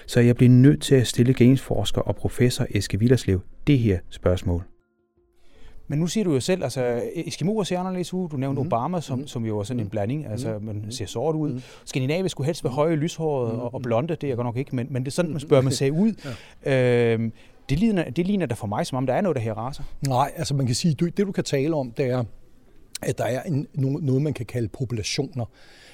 Så 0.08 0.20
jeg 0.20 0.36
bliver 0.36 0.50
nødt 0.50 0.82
til 0.82 0.96
at 0.96 1.08
stille 1.08 1.34
gensforsker 1.34 2.02
og 2.02 2.16
professor 2.16 2.66
Eske 2.70 3.00
Villerslev 3.00 3.42
det 3.68 3.80
her 3.80 4.00
spørgsmål. 4.10 4.64
Men 5.92 6.00
nu 6.00 6.08
siger 6.08 6.24
du 6.24 6.34
jo 6.34 6.40
selv, 6.40 6.64
altså 6.64 7.02
Eskimoer 7.16 7.64
ser 7.64 7.80
anderledes 7.80 8.14
ud. 8.14 8.30
Du 8.30 8.38
nævnte 8.38 8.62
mm. 8.62 8.68
Obama, 8.68 9.02
som, 9.02 9.20
mm. 9.20 9.28
som 9.28 9.46
jo 9.46 9.60
er 9.60 9.64
sådan 9.64 9.80
en 9.80 9.90
blanding. 9.90 10.28
Altså, 10.28 10.58
mm. 10.58 10.66
man 10.66 10.86
ser 10.90 11.06
sort 11.06 11.36
ud. 11.36 11.54
Mm. 11.54 11.62
Skandinavisk 11.86 12.32
skulle 12.32 12.46
helst 12.46 12.64
være 12.64 12.74
høje, 12.74 12.96
lyshåret 12.96 13.54
mm. 13.54 13.60
og, 13.60 13.74
og 13.74 13.82
blonde. 13.82 14.16
Det 14.16 14.24
er 14.24 14.28
jeg 14.28 14.38
godt 14.38 14.46
nok 14.46 14.58
ikke, 14.58 14.76
men, 14.76 14.88
men 14.90 15.04
det 15.04 15.08
er 15.08 15.12
sådan, 15.12 15.32
man 15.32 15.40
spørger, 15.40 15.64
man 15.64 15.74
ser 15.74 15.92
ud. 15.92 16.14
ja. 16.66 17.14
øhm, 17.14 17.32
det, 17.72 17.80
ligner, 17.80 18.10
det 18.10 18.28
ligner 18.28 18.46
da 18.46 18.54
for 18.54 18.68
mig, 18.68 18.88
som 18.88 18.98
om 18.98 19.06
der 19.06 19.14
er 19.14 19.22
noget, 19.22 19.36
der 19.36 19.42
her 19.42 19.54
raser. 19.54 19.84
Nej, 20.08 20.32
altså 20.36 20.54
man 20.54 20.66
kan 20.66 20.76
sige, 20.76 20.94
det 20.94 21.18
du 21.18 21.32
kan 21.32 21.44
tale 21.44 21.76
om, 21.76 21.92
det 21.92 22.06
er, 22.06 22.24
at 23.02 23.18
der 23.18 23.24
er 23.26 23.44
en, 23.44 23.68
noget, 23.74 24.22
man 24.22 24.34
kan 24.34 24.46
kalde 24.46 24.68
populationer. 24.68 25.46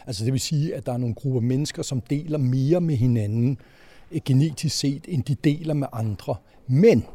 Altså 0.07 0.25
det 0.25 0.33
vil 0.33 0.41
sige, 0.41 0.75
at 0.75 0.85
der 0.85 0.93
er 0.93 0.97
nogle 0.97 1.15
grupper 1.15 1.41
mennesker, 1.41 1.83
som 1.83 2.01
deler 2.01 2.37
mere 2.37 2.81
med 2.81 2.95
hinanden 2.95 3.57
eh, 4.11 4.21
genetisk 4.25 4.77
set, 4.77 5.05
end 5.07 5.23
de 5.23 5.35
deler 5.35 5.73
med 5.73 5.87
andre. 5.93 6.35
Men 6.67 7.05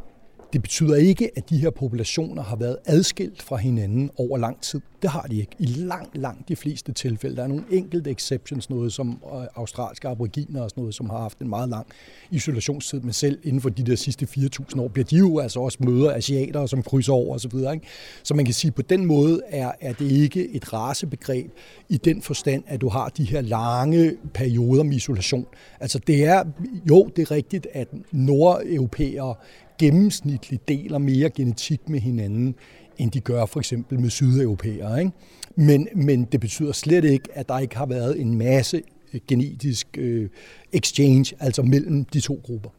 det 0.53 0.63
betyder 0.63 0.97
ikke, 0.97 1.31
at 1.37 1.51
de 1.51 1.59
her 1.59 1.71
populationer 1.71 2.43
har 2.43 2.57
været 2.57 2.77
adskilt 2.85 3.43
fra 3.43 3.57
hinanden 3.57 4.11
over 4.17 4.39
lang 4.39 4.61
tid. 4.61 4.81
Det 5.03 5.11
har 5.11 5.23
de 5.23 5.37
ikke. 5.37 5.57
I 5.59 5.65
langt, 5.65 6.17
langt 6.17 6.49
de 6.49 6.57
fleste 6.57 6.93
tilfælde. 6.93 7.37
Der 7.37 7.43
er 7.43 7.47
nogle 7.47 7.65
enkelte 7.71 8.11
exceptions, 8.11 8.71
noget 8.71 8.93
som 8.93 9.21
øh, 9.35 9.47
australske 9.55 10.09
aboriginer 10.09 10.63
og 10.63 10.71
sådan 10.71 10.81
noget, 10.81 10.95
som 10.95 11.11
har 11.11 11.19
haft 11.19 11.39
en 11.39 11.49
meget 11.49 11.69
lang 11.69 11.87
isolationstid, 12.31 13.01
men 13.01 13.13
selv 13.13 13.39
inden 13.45 13.61
for 13.61 13.69
de 13.69 13.83
der 13.83 13.97
sidste 13.97 14.29
4.000 14.37 14.81
år 14.81 14.89
bliver 14.89 15.05
de 15.05 15.17
jo 15.17 15.39
altså 15.39 15.61
også 15.61 15.79
møder 15.81 16.15
asiater, 16.15 16.67
som 16.67 16.83
krydser 16.83 17.13
over 17.13 17.35
osv. 17.35 17.51
Så, 17.51 17.71
ikke? 17.73 17.87
så 18.23 18.35
man 18.35 18.45
kan 18.45 18.55
sige, 18.55 18.69
at 18.69 18.75
på 18.75 18.83
den 18.83 19.07
måde 19.07 19.41
er, 19.49 19.73
er 19.81 19.93
det 19.93 20.11
ikke 20.11 20.49
et 20.49 20.73
racebegreb 20.73 21.51
i 21.89 21.97
den 21.97 22.23
forstand, 22.23 22.65
at 22.67 22.81
du 22.81 22.89
har 22.89 23.09
de 23.09 23.25
her 23.25 23.41
lange 23.41 24.17
perioder 24.35 24.83
med 24.83 24.97
isolation. 24.97 25.47
Altså 25.81 25.99
det 25.99 26.25
er, 26.25 26.45
jo, 26.89 27.11
det 27.17 27.23
er 27.23 27.31
rigtigt, 27.31 27.67
at 27.73 27.89
nordeuropæere 28.13 29.35
gennemsnitligt 29.83 30.69
deler 30.69 30.99
mere 30.99 31.31
genetik 31.31 31.89
med 31.89 32.01
hinanden, 32.01 32.55
end 32.99 33.11
de 33.11 33.21
gør 33.21 33.47
for 33.47 33.61
eksempel 33.61 34.01
med 34.01 34.11
sydeuropæere. 34.11 34.99
Ikke? 34.99 35.13
Men, 35.57 35.89
men 35.95 36.25
det 36.25 36.41
betyder 36.41 36.73
slet 36.73 37.05
ikke, 37.05 37.29
at 37.33 37.49
der 37.49 37.59
ikke 37.59 37.77
har 37.77 37.87
været 37.87 38.21
en 38.21 38.39
masse 38.39 38.83
øh, 39.15 39.21
genetisk 39.29 39.87
øh, 39.99 40.29
exchange, 40.73 41.37
altså 41.41 41.63
mellem 41.63 42.05
de 42.05 42.21
to 42.21 42.41
grupper. 42.45 42.71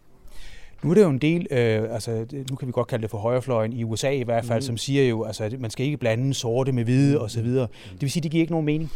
Nu 0.83 0.89
er 0.89 0.93
det 0.93 1.01
jo 1.01 1.09
en 1.09 1.17
del, 1.17 1.47
øh, 1.51 1.93
altså 1.93 2.25
nu 2.49 2.55
kan 2.55 2.67
vi 2.67 2.71
godt 2.71 2.87
kalde 2.87 3.01
det 3.01 3.11
for 3.11 3.17
højrefløjen 3.17 3.73
i 3.73 3.83
USA 3.83 4.09
i 4.11 4.23
hvert 4.23 4.45
fald, 4.45 4.59
mm. 4.59 4.65
som 4.65 4.77
siger 4.77 5.07
jo, 5.07 5.23
altså 5.23 5.55
man 5.59 5.71
skal 5.71 5.85
ikke 5.85 5.97
blande 5.97 6.33
sorte 6.33 6.71
med 6.71 6.83
hvide 6.83 7.21
osv. 7.21 7.45
Det 7.45 7.69
vil 7.99 8.11
sige, 8.11 8.23
det 8.23 8.31
giver 8.31 8.41
ikke 8.41 8.53
nogen 8.53 8.65
mening. 8.65 8.91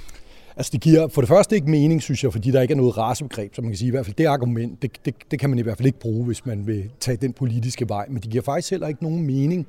Altså 0.58 0.70
det 0.72 0.82
giver 0.82 1.08
for 1.08 1.22
det 1.22 1.28
første 1.28 1.56
ikke 1.56 1.70
mening, 1.70 2.02
synes 2.02 2.24
jeg, 2.24 2.32
fordi 2.32 2.52
der 2.52 2.62
ikke 2.62 2.72
er 2.72 2.76
noget 2.76 2.98
racebegreb, 2.98 3.56
så 3.56 3.62
man 3.62 3.72
kan 3.72 3.78
sige 3.78 3.88
i 3.88 3.92
hvert 3.92 4.06
fald, 4.06 4.16
det 4.16 4.26
argument, 4.26 4.82
det, 4.82 4.92
det, 5.06 5.16
det 5.32 5.40
kan 5.40 5.50
man 5.50 5.60
i 5.60 5.62
hvert 5.62 5.78
fald 5.78 5.86
ikke 5.86 6.00
bruge, 6.00 6.26
hvis 6.26 6.46
man 6.46 6.68
vil 6.68 6.92
tage 7.00 7.18
den 7.18 7.34
politiske 7.34 7.90
vej. 7.90 8.06
Men 8.10 8.22
det 8.22 8.32
giver 8.32 8.44
faktisk 8.44 8.72
heller 8.72 8.88
ikke 8.88 9.04
nogen 9.04 9.26
mening, 9.26 9.68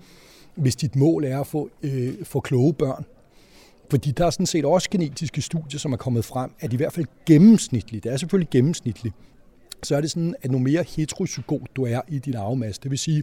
hvis 0.55 0.77
dit 0.77 0.97
mål 0.97 1.25
er 1.25 1.41
at 1.41 1.47
få, 1.47 1.71
øh, 1.83 2.15
få 2.25 2.41
kloge 2.41 2.73
børn. 2.73 3.05
Fordi 3.91 4.11
der 4.11 4.27
er 4.27 4.31
sådan 4.31 4.47
set 4.47 4.65
også 4.65 4.91
genetiske 4.91 5.43
studier, 5.43 5.79
som 5.79 5.93
er 5.93 5.97
kommet 5.97 6.25
frem, 6.25 6.51
at 6.61 6.73
i 6.73 6.77
hvert 6.77 6.93
fald 6.93 7.07
gennemsnitligt, 7.27 8.05
det 8.05 8.13
er 8.13 8.17
selvfølgelig 8.17 8.51
gennemsnitligt, 8.51 9.15
så 9.83 9.97
er 9.97 10.01
det 10.01 10.11
sådan, 10.11 10.35
at 10.43 10.51
nu 10.51 10.59
mere 10.59 10.85
heterozygot 10.97 11.77
du 11.77 11.85
er 11.85 12.01
i 12.09 12.19
din 12.19 12.37
arvemasse, 12.37 12.81
det 12.83 12.91
vil 12.91 12.99
sige, 12.99 13.23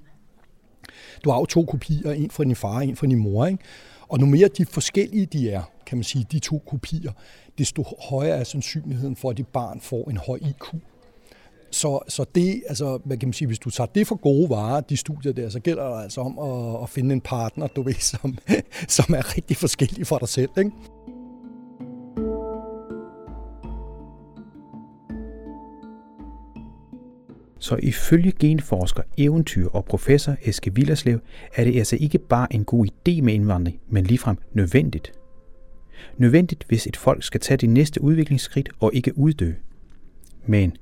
du 1.23 1.29
har 1.29 1.39
jo 1.39 1.45
to 1.45 1.65
kopier, 1.65 2.11
en 2.11 2.29
fra 2.29 2.43
din 2.43 2.55
far 2.55 2.75
og 2.75 2.85
en 2.85 2.95
fra 2.95 3.07
din 3.07 3.19
mor, 3.19 3.45
ikke? 3.45 3.63
og 4.07 4.19
nu 4.19 4.25
mere 4.25 4.47
de 4.47 4.65
forskellige 4.65 5.25
de 5.25 5.51
er, 5.51 5.63
kan 5.85 5.97
man 5.97 6.03
sige, 6.03 6.25
de 6.31 6.39
to 6.39 6.57
kopier, 6.67 7.11
desto 7.57 7.83
højere 8.09 8.37
er 8.37 8.43
sandsynligheden 8.43 9.15
for, 9.15 9.29
at 9.29 9.37
dit 9.37 9.47
barn 9.47 9.81
får 9.81 10.09
en 10.09 10.17
høj 10.17 10.39
IQ. 10.41 10.75
Så, 11.71 11.99
så 12.07 12.25
det, 12.35 12.63
altså, 12.69 12.99
hvad 13.05 13.17
kan 13.17 13.27
man 13.27 13.33
sige, 13.33 13.47
hvis 13.47 13.59
du 13.59 13.69
tager 13.69 13.87
det 13.87 14.07
for 14.07 14.15
gode 14.15 14.49
varer, 14.49 14.81
de 14.81 14.97
studier 14.97 15.33
der, 15.33 15.49
så 15.49 15.59
gælder 15.59 15.95
det 15.95 16.03
altså 16.03 16.21
om 16.21 16.39
at, 16.39 16.83
at 16.83 16.89
finde 16.89 17.13
en 17.13 17.21
partner, 17.21 17.67
du 17.67 17.81
ved, 17.81 17.93
som, 17.93 18.37
som 18.97 19.15
er 19.15 19.37
rigtig 19.37 19.57
forskellig 19.57 20.07
for 20.07 20.17
dig 20.17 20.29
selv. 20.29 20.49
Ikke? 20.57 20.71
Så 27.59 27.75
ifølge 27.83 28.31
genforsker, 28.39 29.03
eventyr 29.17 29.67
og 29.67 29.85
professor 29.85 30.35
Eske 30.43 30.75
Villerslev 30.75 31.19
er 31.55 31.63
det 31.63 31.77
altså 31.77 31.97
ikke 31.99 32.19
bare 32.19 32.53
en 32.53 32.65
god 32.65 32.85
idé 32.85 33.21
med 33.21 33.33
indvandring, 33.33 33.79
men 33.89 34.03
ligefrem 34.03 34.37
nødvendigt. 34.53 35.11
Nødvendigt, 36.17 36.65
hvis 36.67 36.87
et 36.87 36.97
folk 36.97 37.23
skal 37.23 37.41
tage 37.41 37.57
de 37.57 37.67
næste 37.67 38.01
udviklingsskridt 38.01 38.69
og 38.79 38.91
ikke 38.93 39.17
uddø. 39.17 39.53
Men 40.45 40.77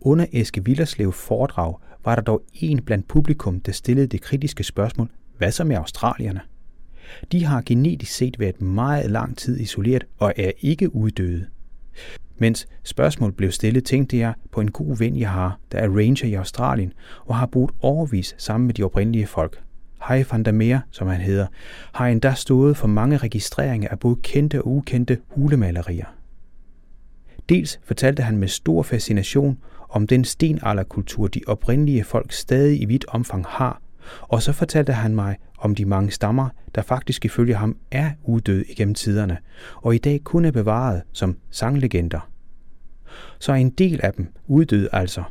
under 0.00 0.26
Eske 0.32 0.64
Villerslev 0.64 1.12
foredrag 1.12 1.74
var 2.04 2.14
der 2.14 2.22
dog 2.22 2.42
en 2.54 2.82
blandt 2.82 3.08
publikum, 3.08 3.60
der 3.60 3.72
stillede 3.72 4.06
det 4.06 4.20
kritiske 4.20 4.64
spørgsmål, 4.64 5.08
hvad 5.38 5.52
så 5.52 5.64
med 5.64 5.76
australierne? 5.76 6.40
De 7.32 7.44
har 7.44 7.62
genetisk 7.66 8.12
set 8.12 8.40
været 8.40 8.60
meget 8.60 9.10
lang 9.10 9.36
tid 9.36 9.60
isoleret 9.60 10.04
og 10.18 10.32
er 10.36 10.50
ikke 10.60 10.94
uddøde. 10.94 11.46
Mens 12.38 12.66
spørgsmålet 12.82 13.36
blev 13.36 13.50
stillet, 13.50 13.84
tænkte 13.84 14.18
jeg 14.18 14.34
på 14.50 14.60
en 14.60 14.70
god 14.70 14.96
ven, 14.96 15.18
jeg 15.18 15.30
har, 15.30 15.58
der 15.72 15.78
er 15.78 15.88
ranger 15.88 16.26
i 16.26 16.34
Australien 16.34 16.92
og 17.24 17.36
har 17.36 17.46
boet 17.46 17.70
overvis 17.80 18.34
sammen 18.38 18.66
med 18.66 18.74
de 18.74 18.82
oprindelige 18.82 19.26
folk. 19.26 19.62
Hai 20.02 20.24
van 20.30 20.42
der 20.42 20.52
Meer, 20.52 20.80
som 20.90 21.08
han 21.08 21.20
hedder, 21.20 21.46
har 21.92 22.06
endda 22.06 22.34
stået 22.34 22.76
for 22.76 22.86
mange 22.86 23.16
registreringer 23.16 23.88
af 23.88 23.98
både 23.98 24.16
kendte 24.22 24.62
og 24.62 24.66
ukendte 24.66 25.18
hulemalerier. 25.28 26.06
Dels 27.48 27.80
fortalte 27.84 28.22
han 28.22 28.36
med 28.36 28.48
stor 28.48 28.82
fascination 28.82 29.58
om 29.88 30.06
den 30.06 30.24
stenalderkultur, 30.24 31.26
de 31.26 31.40
oprindelige 31.46 32.04
folk 32.04 32.32
stadig 32.32 32.82
i 32.82 32.84
vidt 32.84 33.04
omfang 33.08 33.44
har, 33.48 33.82
og 34.20 34.42
så 34.42 34.52
fortalte 34.52 34.92
han 34.92 35.14
mig 35.14 35.36
om 35.58 35.74
de 35.74 35.84
mange 35.84 36.10
stammer, 36.10 36.48
der 36.74 36.82
faktisk 36.82 37.24
ifølge 37.24 37.54
ham 37.54 37.76
er 37.90 38.10
uddøde 38.24 38.64
igennem 38.64 38.94
tiderne, 38.94 39.38
og 39.76 39.94
i 39.94 39.98
dag 39.98 40.20
kun 40.24 40.44
er 40.44 40.50
bevaret 40.50 41.02
som 41.12 41.36
sanglegender. 41.50 42.28
Så 43.38 43.52
en 43.52 43.70
del 43.70 44.00
af 44.02 44.12
dem 44.12 44.26
uddøde 44.46 44.88
altså, 44.92 45.22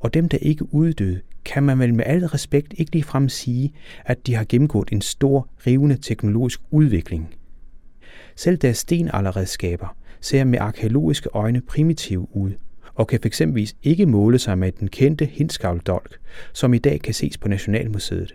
og 0.00 0.14
dem, 0.14 0.28
der 0.28 0.38
ikke 0.38 0.74
uddøde, 0.74 1.20
kan 1.44 1.62
man 1.62 1.78
vel 1.78 1.94
med 1.94 2.04
al 2.06 2.26
respekt 2.26 2.74
ikke 2.76 2.92
ligefrem 2.92 3.28
sige, 3.28 3.72
at 4.04 4.26
de 4.26 4.34
har 4.34 4.44
gennemgået 4.48 4.88
en 4.92 5.00
stor, 5.00 5.48
rivende 5.66 5.96
teknologisk 5.96 6.60
udvikling. 6.70 7.34
Selv 8.36 8.56
deres 8.56 8.78
stenalderredskaber 8.78 9.96
ser 10.20 10.44
med 10.44 10.58
arkeologiske 10.58 11.28
øjne 11.32 11.60
primitive 11.60 12.36
ud, 12.36 12.52
og 12.94 13.06
kan 13.06 13.20
fx 13.20 13.40
ikke 13.82 14.06
måle 14.06 14.38
sig 14.38 14.58
med 14.58 14.72
den 14.72 14.88
kendte 14.88 15.24
hindskavldolk, 15.24 16.18
som 16.52 16.74
i 16.74 16.78
dag 16.78 17.00
kan 17.00 17.14
ses 17.14 17.38
på 17.38 17.48
Nationalmuseet. 17.48 18.34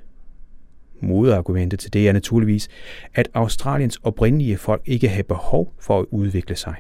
Modargumentet 1.02 1.80
til 1.80 1.94
det 1.94 2.10
er 2.10 2.14
naturligvis, 2.14 2.70
at 3.14 3.30
Australiens 3.34 3.98
oprindelige 4.04 4.58
folk 4.58 4.82
ikke 4.86 5.10
havde 5.10 5.24
behov 5.24 5.74
for 5.80 6.00
at 6.00 6.06
udvikle 6.12 6.56
sig. 6.56 6.76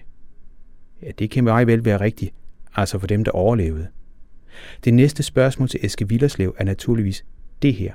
Ja, 1.02 1.12
det 1.20 1.30
kan 1.32 1.44
meget 1.44 1.68
vel 1.68 1.86
være 1.86 2.00
rigtigt, 2.00 2.34
altså 2.76 3.00
for 3.00 3.08
dem, 3.08 3.24
der 3.24 3.32
overlevede. 3.32 3.88
Det 4.84 4.94
næste 4.94 5.24
spørgsmål 5.24 5.70
til 5.70 5.80
Eske 5.84 6.10
Villerslev 6.10 6.56
er 6.58 6.64
naturligvis 6.64 7.26
det 7.62 7.74
her. 7.74 7.92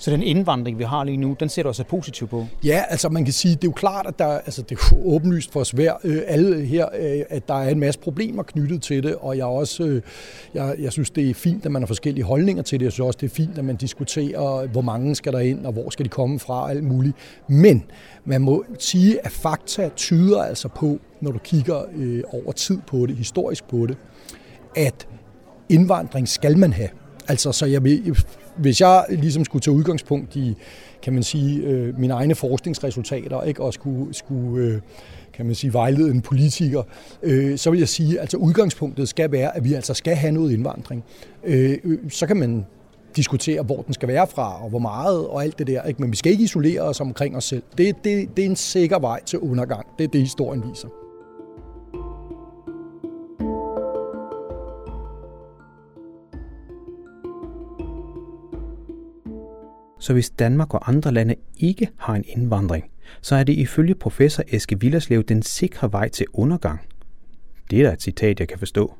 Så 0.00 0.10
den 0.10 0.22
indvandring, 0.22 0.78
vi 0.78 0.84
har 0.84 1.04
lige 1.04 1.16
nu, 1.16 1.36
den 1.40 1.48
ser 1.48 1.62
du 1.62 1.68
også 1.68 1.84
positivt 1.84 2.30
på? 2.30 2.46
Ja, 2.64 2.82
altså 2.88 3.08
man 3.08 3.24
kan 3.24 3.32
sige, 3.32 3.54
det 3.54 3.64
er 3.64 3.68
jo 3.68 3.72
klart, 3.72 4.06
at 4.06 4.18
der, 4.18 4.26
altså, 4.26 4.62
det 4.62 4.78
er 4.78 4.88
jo 4.92 5.14
åbenlyst 5.14 5.52
for 5.52 5.60
os 5.60 5.70
hver, 5.70 5.92
øh, 6.04 6.22
alle 6.26 6.64
her, 6.64 6.86
øh, 6.98 7.20
at 7.28 7.48
der 7.48 7.54
er 7.54 7.68
en 7.68 7.80
masse 7.80 8.00
problemer 8.00 8.42
knyttet 8.42 8.82
til 8.82 9.02
det, 9.02 9.14
og 9.14 9.36
jeg 9.36 9.44
også, 9.44 9.84
øh, 9.84 10.02
jeg, 10.54 10.74
jeg 10.78 10.92
synes, 10.92 11.10
det 11.10 11.30
er 11.30 11.34
fint, 11.34 11.66
at 11.66 11.72
man 11.72 11.82
har 11.82 11.86
forskellige 11.86 12.24
holdninger 12.24 12.62
til 12.62 12.80
det. 12.80 12.84
Jeg 12.84 12.92
synes 12.92 13.06
også, 13.06 13.18
det 13.20 13.30
er 13.30 13.34
fint, 13.34 13.58
at 13.58 13.64
man 13.64 13.76
diskuterer, 13.76 14.66
hvor 14.66 14.80
mange 14.80 15.14
skal 15.14 15.32
der 15.32 15.38
ind, 15.38 15.66
og 15.66 15.72
hvor 15.72 15.90
skal 15.90 16.04
de 16.04 16.10
komme 16.10 16.38
fra, 16.38 16.62
og 16.62 16.70
alt 16.70 16.84
muligt. 16.84 17.16
Men 17.48 17.84
man 18.24 18.40
må 18.40 18.64
sige, 18.78 19.26
at 19.26 19.32
fakta 19.32 19.90
tyder 19.96 20.42
altså 20.42 20.68
på, 20.68 20.98
når 21.20 21.32
du 21.32 21.38
kigger 21.38 21.82
øh, 21.96 22.22
over 22.32 22.52
tid 22.52 22.78
på 22.86 23.06
det, 23.06 23.16
historisk 23.16 23.68
på 23.68 23.86
det, 23.86 23.96
at 24.76 25.08
indvandring 25.68 26.28
skal 26.28 26.58
man 26.58 26.72
have. 26.72 26.88
Altså, 27.28 27.52
så 27.52 27.66
jeg 27.66 27.80
hvis 28.56 28.80
jeg 28.80 29.04
ligesom 29.08 29.44
skulle 29.44 29.62
tage 29.62 29.74
udgangspunkt 29.74 30.36
i, 30.36 30.56
kan 31.02 31.12
man 31.12 31.22
sige, 31.22 31.60
øh, 31.60 31.98
mine 31.98 32.14
egne 32.14 32.34
forskningsresultater, 32.34 33.42
ikke, 33.42 33.62
og 33.62 33.74
skulle, 33.74 34.14
skulle 34.14 34.66
øh, 34.66 34.80
kan 35.32 35.46
man 35.46 35.54
sige, 35.54 35.72
vejlede 35.72 36.10
en 36.10 36.20
politiker, 36.20 36.82
øh, 37.22 37.58
så 37.58 37.70
vil 37.70 37.78
jeg 37.78 37.88
sige, 37.88 38.14
at 38.14 38.20
altså 38.20 38.36
udgangspunktet 38.36 39.08
skal 39.08 39.32
være, 39.32 39.56
at 39.56 39.64
vi 39.64 39.74
altså 39.74 39.94
skal 39.94 40.14
have 40.14 40.32
noget 40.32 40.52
indvandring. 40.52 41.04
Øh, 41.44 41.78
så 42.08 42.26
kan 42.26 42.36
man 42.36 42.66
diskutere, 43.16 43.62
hvor 43.62 43.82
den 43.82 43.94
skal 43.94 44.08
være 44.08 44.26
fra, 44.26 44.62
og 44.64 44.70
hvor 44.70 44.78
meget, 44.78 45.26
og 45.26 45.42
alt 45.42 45.58
det 45.58 45.66
der. 45.66 45.82
Ikke? 45.82 46.02
Men 46.02 46.10
vi 46.10 46.16
skal 46.16 46.32
ikke 46.32 46.44
isolere 46.44 46.80
os 46.80 47.00
omkring 47.00 47.36
os 47.36 47.44
selv. 47.44 47.62
Det, 47.78 48.04
det, 48.04 48.36
det 48.36 48.44
er 48.44 48.48
en 48.48 48.56
sikker 48.56 48.98
vej 48.98 49.24
til 49.24 49.38
undergang. 49.38 49.86
Det 49.98 50.04
er 50.04 50.08
det, 50.08 50.20
historien 50.20 50.62
viser. 50.70 50.88
Så 60.08 60.12
hvis 60.12 60.30
Danmark 60.30 60.74
og 60.74 60.88
andre 60.88 61.12
lande 61.12 61.34
ikke 61.56 61.88
har 61.96 62.14
en 62.14 62.24
indvandring, 62.28 62.84
så 63.20 63.36
er 63.36 63.44
det 63.44 63.52
ifølge 63.52 63.94
professor 63.94 64.42
Eske 64.48 64.80
Villerslev 64.80 65.22
den 65.22 65.42
sikre 65.42 65.92
vej 65.92 66.08
til 66.08 66.26
undergang. 66.32 66.80
Det 67.70 67.80
er 67.80 67.86
da 67.86 67.92
et 67.92 68.02
citat, 68.02 68.40
jeg 68.40 68.48
kan 68.48 68.58
forstå. 68.58 68.94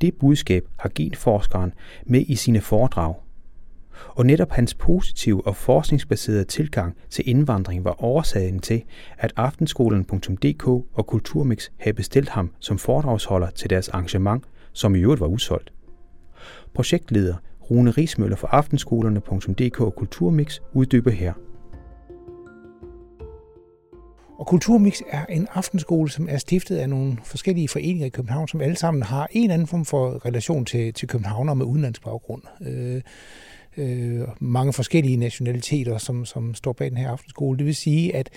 Det 0.00 0.14
budskab 0.14 0.64
har 0.78 0.90
genforskeren 0.94 1.72
med 2.06 2.24
i 2.28 2.34
sine 2.34 2.60
foredrag. 2.60 3.14
Og 4.08 4.26
netop 4.26 4.50
hans 4.50 4.74
positive 4.74 5.46
og 5.46 5.56
forskningsbaserede 5.56 6.44
tilgang 6.44 6.96
til 7.10 7.28
indvandring 7.28 7.84
var 7.84 8.04
årsagen 8.04 8.60
til, 8.60 8.82
at 9.18 9.32
aftenskolen.dk 9.36 10.66
og 10.68 11.06
Kulturmix 11.06 11.70
havde 11.78 11.94
bestilt 11.94 12.28
ham 12.28 12.50
som 12.60 12.78
foredragsholder 12.78 13.50
til 13.50 13.70
deres 13.70 13.88
arrangement, 13.88 14.44
som 14.72 14.94
i 14.94 14.98
øvrigt 14.98 15.20
var 15.20 15.26
udsolgt. 15.26 15.72
Projektleder 16.74 17.34
Rune 17.70 17.90
Rismøller 17.90 18.36
fra 18.36 18.48
aftenskolerne.dk 18.52 19.80
og 19.80 19.94
Kulturmix 19.94 20.60
uddyber 20.72 21.10
her. 21.10 21.32
Og 24.38 24.46
Kulturmix 24.46 25.00
er 25.10 25.26
en 25.26 25.48
aftenskole, 25.54 26.10
som 26.10 26.28
er 26.30 26.38
stiftet 26.38 26.76
af 26.76 26.88
nogle 26.88 27.18
forskellige 27.24 27.68
foreninger 27.68 28.06
i 28.06 28.08
København, 28.08 28.48
som 28.48 28.60
alle 28.60 28.76
sammen 28.76 29.02
har 29.02 29.28
en 29.30 29.42
eller 29.42 29.54
anden 29.54 29.68
form 29.68 29.84
for 29.84 30.26
relation 30.26 30.64
til, 30.64 30.94
til 30.94 31.08
Københavner 31.08 31.54
med 31.54 31.66
udenlandsk 31.66 32.04
baggrund. 32.04 32.42
Øh, 32.60 33.02
øh, 33.76 34.28
mange 34.40 34.72
forskellige 34.72 35.16
nationaliteter, 35.16 35.98
som, 35.98 36.24
som 36.24 36.54
står 36.54 36.72
bag 36.72 36.90
den 36.90 36.96
her 36.96 37.10
aftenskole. 37.10 37.58
Det 37.58 37.66
vil 37.66 37.74
sige, 37.74 38.16
at, 38.16 38.30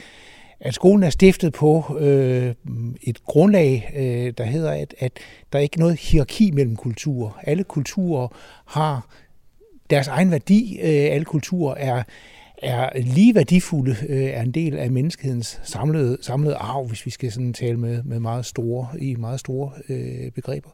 at 0.61 0.73
skolen 0.73 1.03
er 1.03 1.09
stiftet 1.09 1.53
på 1.53 1.97
øh, 1.99 2.55
et 3.01 3.23
grundlag, 3.23 3.91
øh, 3.95 4.33
der 4.37 4.43
hedder, 4.43 4.71
at, 4.71 4.95
at 4.99 5.11
der 5.53 5.59
er 5.59 5.63
ikke 5.63 5.79
noget 5.79 5.99
hierarki 5.99 6.51
mellem 6.51 6.75
kulturer. 6.75 7.39
Alle 7.43 7.63
kulturer 7.63 8.27
har 8.65 9.07
deres 9.89 10.07
egen 10.07 10.31
værdi. 10.31 10.79
Øh, 10.81 11.13
alle 11.13 11.25
kulturer 11.25 11.75
er 11.75 12.03
er 12.61 12.89
lige 12.99 13.35
værdifulde, 13.35 13.95
øh, 14.09 14.23
er 14.23 14.41
en 14.41 14.51
del 14.51 14.77
af 14.77 14.91
menneskehedens 14.91 15.59
samlede, 15.63 16.17
samlede 16.21 16.55
arv, 16.55 16.87
hvis 16.87 17.05
vi 17.05 17.11
skal 17.11 17.31
sådan 17.31 17.53
tale 17.53 17.77
med, 17.77 18.03
med 18.03 18.19
meget 18.19 18.45
store, 18.45 18.87
i 18.99 19.15
meget 19.15 19.39
store 19.39 19.71
øh, 19.89 20.31
begreber. 20.31 20.69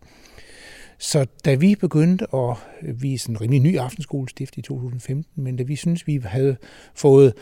Så 0.97 1.25
da 1.45 1.55
vi 1.55 1.75
begyndte 1.75 2.25
at, 2.33 2.57
vi 3.01 3.13
er 3.13 3.17
sådan 3.17 3.35
en 3.35 3.41
rimelig 3.41 3.61
ny 3.61 3.77
aftenskolestift 3.77 4.57
i 4.57 4.61
2015, 4.61 5.43
men 5.43 5.55
da 5.55 5.63
vi 5.63 5.75
synes 5.75 6.07
vi 6.07 6.21
havde 6.23 6.55
fået 6.95 7.33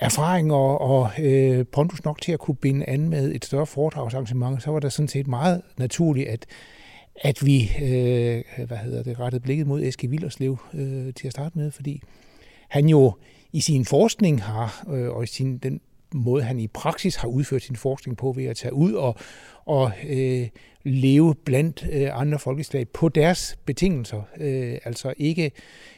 erfaring 0.00 0.52
og, 0.52 0.80
og 0.80 1.10
øh, 1.18 1.66
pondus 1.66 2.04
nok 2.04 2.20
til 2.20 2.32
at 2.32 2.38
kunne 2.38 2.56
binde 2.56 2.88
an 2.88 3.08
med 3.08 3.34
et 3.34 3.44
større 3.44 3.66
foredragsarrangement, 3.66 4.62
så 4.62 4.70
var 4.70 4.80
det 4.80 4.92
sådan 4.92 5.08
set 5.08 5.26
meget 5.26 5.62
naturligt, 5.78 6.28
at, 6.28 6.46
at 7.22 7.46
vi 7.46 7.70
øh, 7.82 8.66
hvad 8.66 8.76
hedder 8.76 9.02
det, 9.02 9.20
rettede 9.20 9.42
blikket 9.42 9.66
mod 9.66 9.82
Eske 9.82 10.08
Villerslev 10.08 10.58
øh, 10.74 11.14
til 11.14 11.26
at 11.26 11.32
starte 11.32 11.58
med, 11.58 11.70
fordi 11.70 12.02
han 12.68 12.88
jo 12.88 13.12
i 13.52 13.60
sin 13.60 13.84
forskning 13.84 14.42
har, 14.42 14.84
øh, 14.90 15.10
og 15.10 15.24
i 15.24 15.26
sin, 15.26 15.58
den 15.58 15.80
måde, 16.14 16.42
han 16.42 16.60
i 16.60 16.66
praksis 16.66 17.16
har 17.16 17.28
udført 17.28 17.62
sin 17.62 17.76
forskning 17.76 18.16
på 18.16 18.32
ved 18.32 18.44
at 18.44 18.56
tage 18.56 18.74
ud 18.74 18.92
og, 18.92 19.16
og 19.64 19.92
øh, 20.08 20.48
leve 20.82 21.34
blandt 21.34 21.88
øh, 21.92 22.20
andre 22.20 22.38
folkeslag 22.38 22.88
på 22.88 23.08
deres 23.08 23.58
betingelser. 23.64 24.22
Øh, 24.40 24.78
altså 24.84 25.14
ikke, 25.16 25.52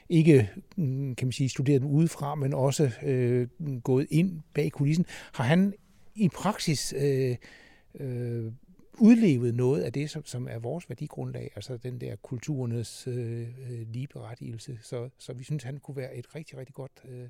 ikke 0.09 0.51
mm, 0.77 1.15
kan 1.15 1.27
man 1.27 1.33
sige, 1.33 1.49
studeret 1.49 1.81
dem 1.83 1.91
udefra, 1.91 2.35
men 2.35 2.55
også 2.55 2.91
øh, 3.03 3.49
gået 3.85 4.07
ind 4.11 4.41
bag 4.55 4.73
kulissen, 4.73 5.07
har 5.33 5.45
han 5.45 5.75
i 6.15 6.29
praksis 6.29 6.95
øh, 6.97 7.37
øh, 8.01 8.53
udlevet 8.99 9.55
noget 9.55 9.83
af 9.83 9.93
det, 9.93 10.11
som, 10.11 10.25
som 10.25 10.49
er 10.51 10.59
vores 10.59 10.89
værdigrundlag, 10.89 11.51
altså 11.57 11.77
den 11.77 12.01
der 12.01 12.17
kulturernes 12.17 13.07
øh, 13.07 13.41
øh 13.41 13.87
ligeberettigelse. 13.93 14.79
Så, 14.83 15.09
så 15.19 15.33
vi 15.33 15.45
synes, 15.45 15.63
han 15.63 15.79
kunne 15.79 15.97
være 15.97 16.17
et 16.17 16.35
rigtig, 16.35 16.59
rigtig 16.59 16.75
godt 16.75 16.93
øh, 17.09 17.29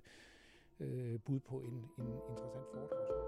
øh, 0.80 1.18
bud 1.26 1.40
på 1.48 1.60
en, 1.60 1.74
en 1.98 2.12
interessant 2.12 2.66
foredrag. 2.72 3.20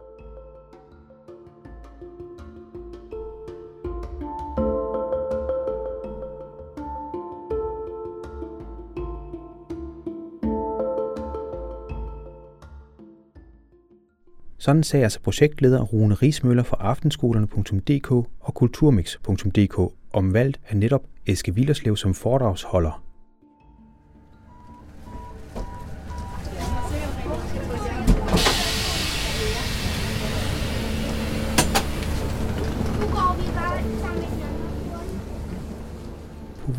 Sådan 14.59 14.83
sagde 14.83 15.05
altså 15.05 15.21
projektleder 15.21 15.83
Rune 15.83 16.15
Rismøller 16.15 16.63
fra 16.63 16.77
aftenskolerne.dk 16.81 18.11
og 18.41 18.55
kulturmix.dk 18.55 19.79
om 20.13 20.35
valgt 20.35 20.61
af 20.69 20.77
netop 20.77 21.03
Eske 21.27 21.55
Villerslev 21.55 21.97
som 21.97 22.15
foredragsholder. 22.15 23.12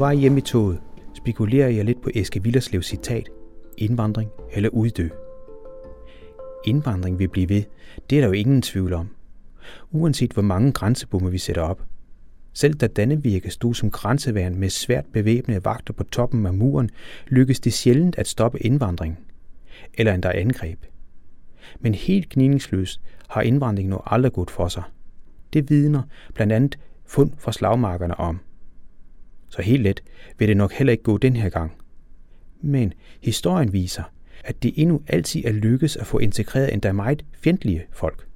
Vej 0.04 0.16
hjem 0.16 0.38
i 0.38 0.42
toget 0.42 0.82
spekulerer 1.14 1.70
jeg 1.70 1.86
lidt 1.86 2.02
på 2.02 2.10
Eske 2.14 2.44
Villerslevs 2.44 2.86
citat, 2.86 3.30
indvandring 3.78 4.30
eller 4.54 4.70
uddø 4.70 5.10
indvandring 6.66 7.20
vil 7.20 7.28
blive 7.28 7.50
ved, 7.50 7.64
det 8.10 8.18
er 8.18 8.22
der 8.22 8.28
jo 8.28 8.34
ingen 8.34 8.62
tvivl 8.62 8.94
om. 8.94 9.10
Uanset 9.92 10.32
hvor 10.32 10.42
mange 10.42 10.72
grænsebomme 10.72 11.32
vi 11.32 11.38
sætter 11.38 11.62
op. 11.62 11.84
Selv 12.54 12.74
da 12.74 12.88
Dannevirke 12.88 13.50
stod 13.50 13.74
som 13.74 13.92
grænseværn 13.92 14.56
med 14.56 14.70
svært 14.70 15.06
bevæbnede 15.14 15.66
vagter 15.66 15.94
på 15.94 16.04
toppen 16.04 16.46
af 16.46 16.54
muren, 16.54 16.90
lykkedes 17.28 17.60
det 17.60 17.74
sjældent 17.74 18.16
at 18.18 18.28
stoppe 18.28 18.60
indvandring. 18.60 19.20
Eller 19.94 20.14
endda 20.14 20.32
angreb. 20.36 20.86
Men 21.80 21.94
helt 21.94 22.30
gnidningsløst 22.30 23.02
har 23.30 23.42
indvandringen 23.42 23.90
nu 23.90 24.00
aldrig 24.06 24.34
gået 24.34 24.52
for 24.52 24.68
sig. 24.68 24.84
Det 25.54 25.70
vidner 25.70 26.02
blandt 26.34 26.54
andet 26.54 26.80
fund 27.06 27.32
fra 27.38 27.52
slagmarkerne 27.52 28.20
om. 28.20 28.40
Så 29.54 29.62
helt 29.62 29.84
let 29.84 30.04
vil 30.38 30.48
det 30.48 30.58
nok 30.58 30.74
heller 30.74 30.92
ikke 30.92 31.04
gå 31.04 31.18
den 31.18 31.36
her 31.36 31.50
gang. 31.50 31.72
Men 32.62 32.94
historien 33.22 33.74
viser, 33.74 34.04
at 34.44 34.64
det 34.64 34.74
endnu 34.76 35.02
altid 35.08 35.46
er 35.46 35.52
lykkes 35.52 35.96
at 35.96 36.08
få 36.08 36.18
integreret 36.18 36.74
endda 36.74 36.92
meget 36.92 37.26
fjendtlige 37.44 37.86
folk. 37.92 38.28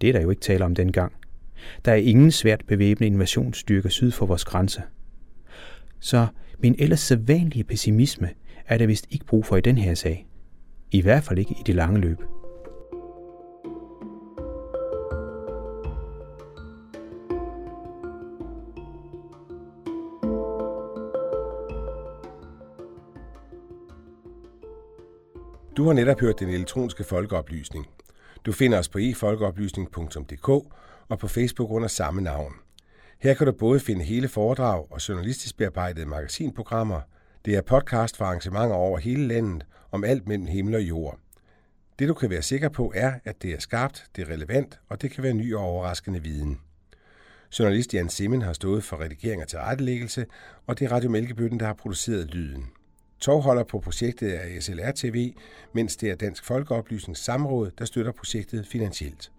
Det 0.00 0.08
er 0.08 0.12
der 0.12 0.20
jo 0.20 0.30
ikke 0.30 0.40
tale 0.40 0.64
om 0.64 0.74
dengang. 0.74 1.12
Der 1.84 1.92
er 1.92 1.96
ingen 1.96 2.30
svært 2.30 2.64
bevæbnede 2.66 3.06
invasionsstyrker 3.06 3.88
syd 3.88 4.10
for 4.10 4.26
vores 4.26 4.44
grænse. 4.44 4.82
Så 6.00 6.26
min 6.58 6.76
ellers 6.78 7.00
sædvanlige 7.00 7.64
pessimisme 7.64 8.30
er 8.66 8.78
der 8.78 8.86
vist 8.86 9.06
ikke 9.10 9.26
brug 9.26 9.46
for 9.46 9.56
i 9.56 9.60
den 9.60 9.78
her 9.78 9.94
sag. 9.94 10.26
I 10.90 11.00
hvert 11.00 11.24
fald 11.24 11.38
ikke 11.38 11.54
i 11.60 11.62
det 11.66 11.74
lange 11.74 12.00
løb. 12.00 12.22
Du 25.86 25.90
har 25.90 25.94
netop 25.94 26.20
hørt 26.20 26.40
den 26.40 26.48
elektroniske 26.48 27.04
folkeoplysning. 27.04 27.86
Du 28.46 28.52
finder 28.52 28.78
os 28.78 28.88
på 28.88 28.98
efolkeoplysning.dk 28.98 30.48
og 31.08 31.18
på 31.18 31.28
Facebook 31.28 31.70
under 31.70 31.88
samme 31.88 32.22
navn. 32.22 32.52
Her 33.18 33.34
kan 33.34 33.46
du 33.46 33.52
både 33.52 33.80
finde 33.80 34.04
hele 34.04 34.28
foredrag 34.28 34.92
og 34.92 35.08
journalistisk 35.08 35.56
bearbejdede 35.56 36.06
magasinprogrammer. 36.06 37.00
Det 37.44 37.56
er 37.56 37.60
podcast 37.60 38.16
for 38.16 38.24
arrangementer 38.24 38.76
over 38.76 38.98
hele 38.98 39.28
landet 39.28 39.66
om 39.92 40.04
alt 40.04 40.28
mellem 40.28 40.46
himmel 40.46 40.74
og 40.74 40.82
jord. 40.82 41.18
Det 41.98 42.08
du 42.08 42.14
kan 42.14 42.30
være 42.30 42.42
sikker 42.42 42.68
på 42.68 42.92
er, 42.94 43.12
at 43.24 43.42
det 43.42 43.52
er 43.52 43.58
skarpt, 43.58 44.04
det 44.16 44.28
er 44.28 44.32
relevant, 44.32 44.80
og 44.88 45.02
det 45.02 45.10
kan 45.10 45.22
være 45.22 45.34
ny 45.34 45.54
og 45.54 45.62
overraskende 45.62 46.22
viden. 46.22 46.60
Journalist 47.58 47.94
Jan 47.94 48.08
Simmen 48.08 48.42
har 48.42 48.52
stået 48.52 48.84
for 48.84 49.00
redigering 49.00 49.42
og 49.42 49.48
tilrettelæggelse, 49.48 50.26
og 50.66 50.78
det 50.78 50.84
er 50.84 50.92
Radio 50.92 51.10
Mælkebøtten, 51.10 51.60
der 51.60 51.66
har 51.66 51.74
produceret 51.74 52.34
lyden. 52.34 52.66
Tovholder 53.20 53.64
på 53.64 53.80
projektet 53.80 54.34
er 54.36 54.60
SLR 54.60 54.92
TV, 54.92 55.34
mens 55.72 55.96
det 55.96 56.10
er 56.10 56.14
Dansk 56.14 56.44
Folkeoplysnings 56.44 57.20
Samråd, 57.20 57.70
der 57.78 57.84
støtter 57.84 58.12
projektet 58.12 58.66
finansielt. 58.66 59.30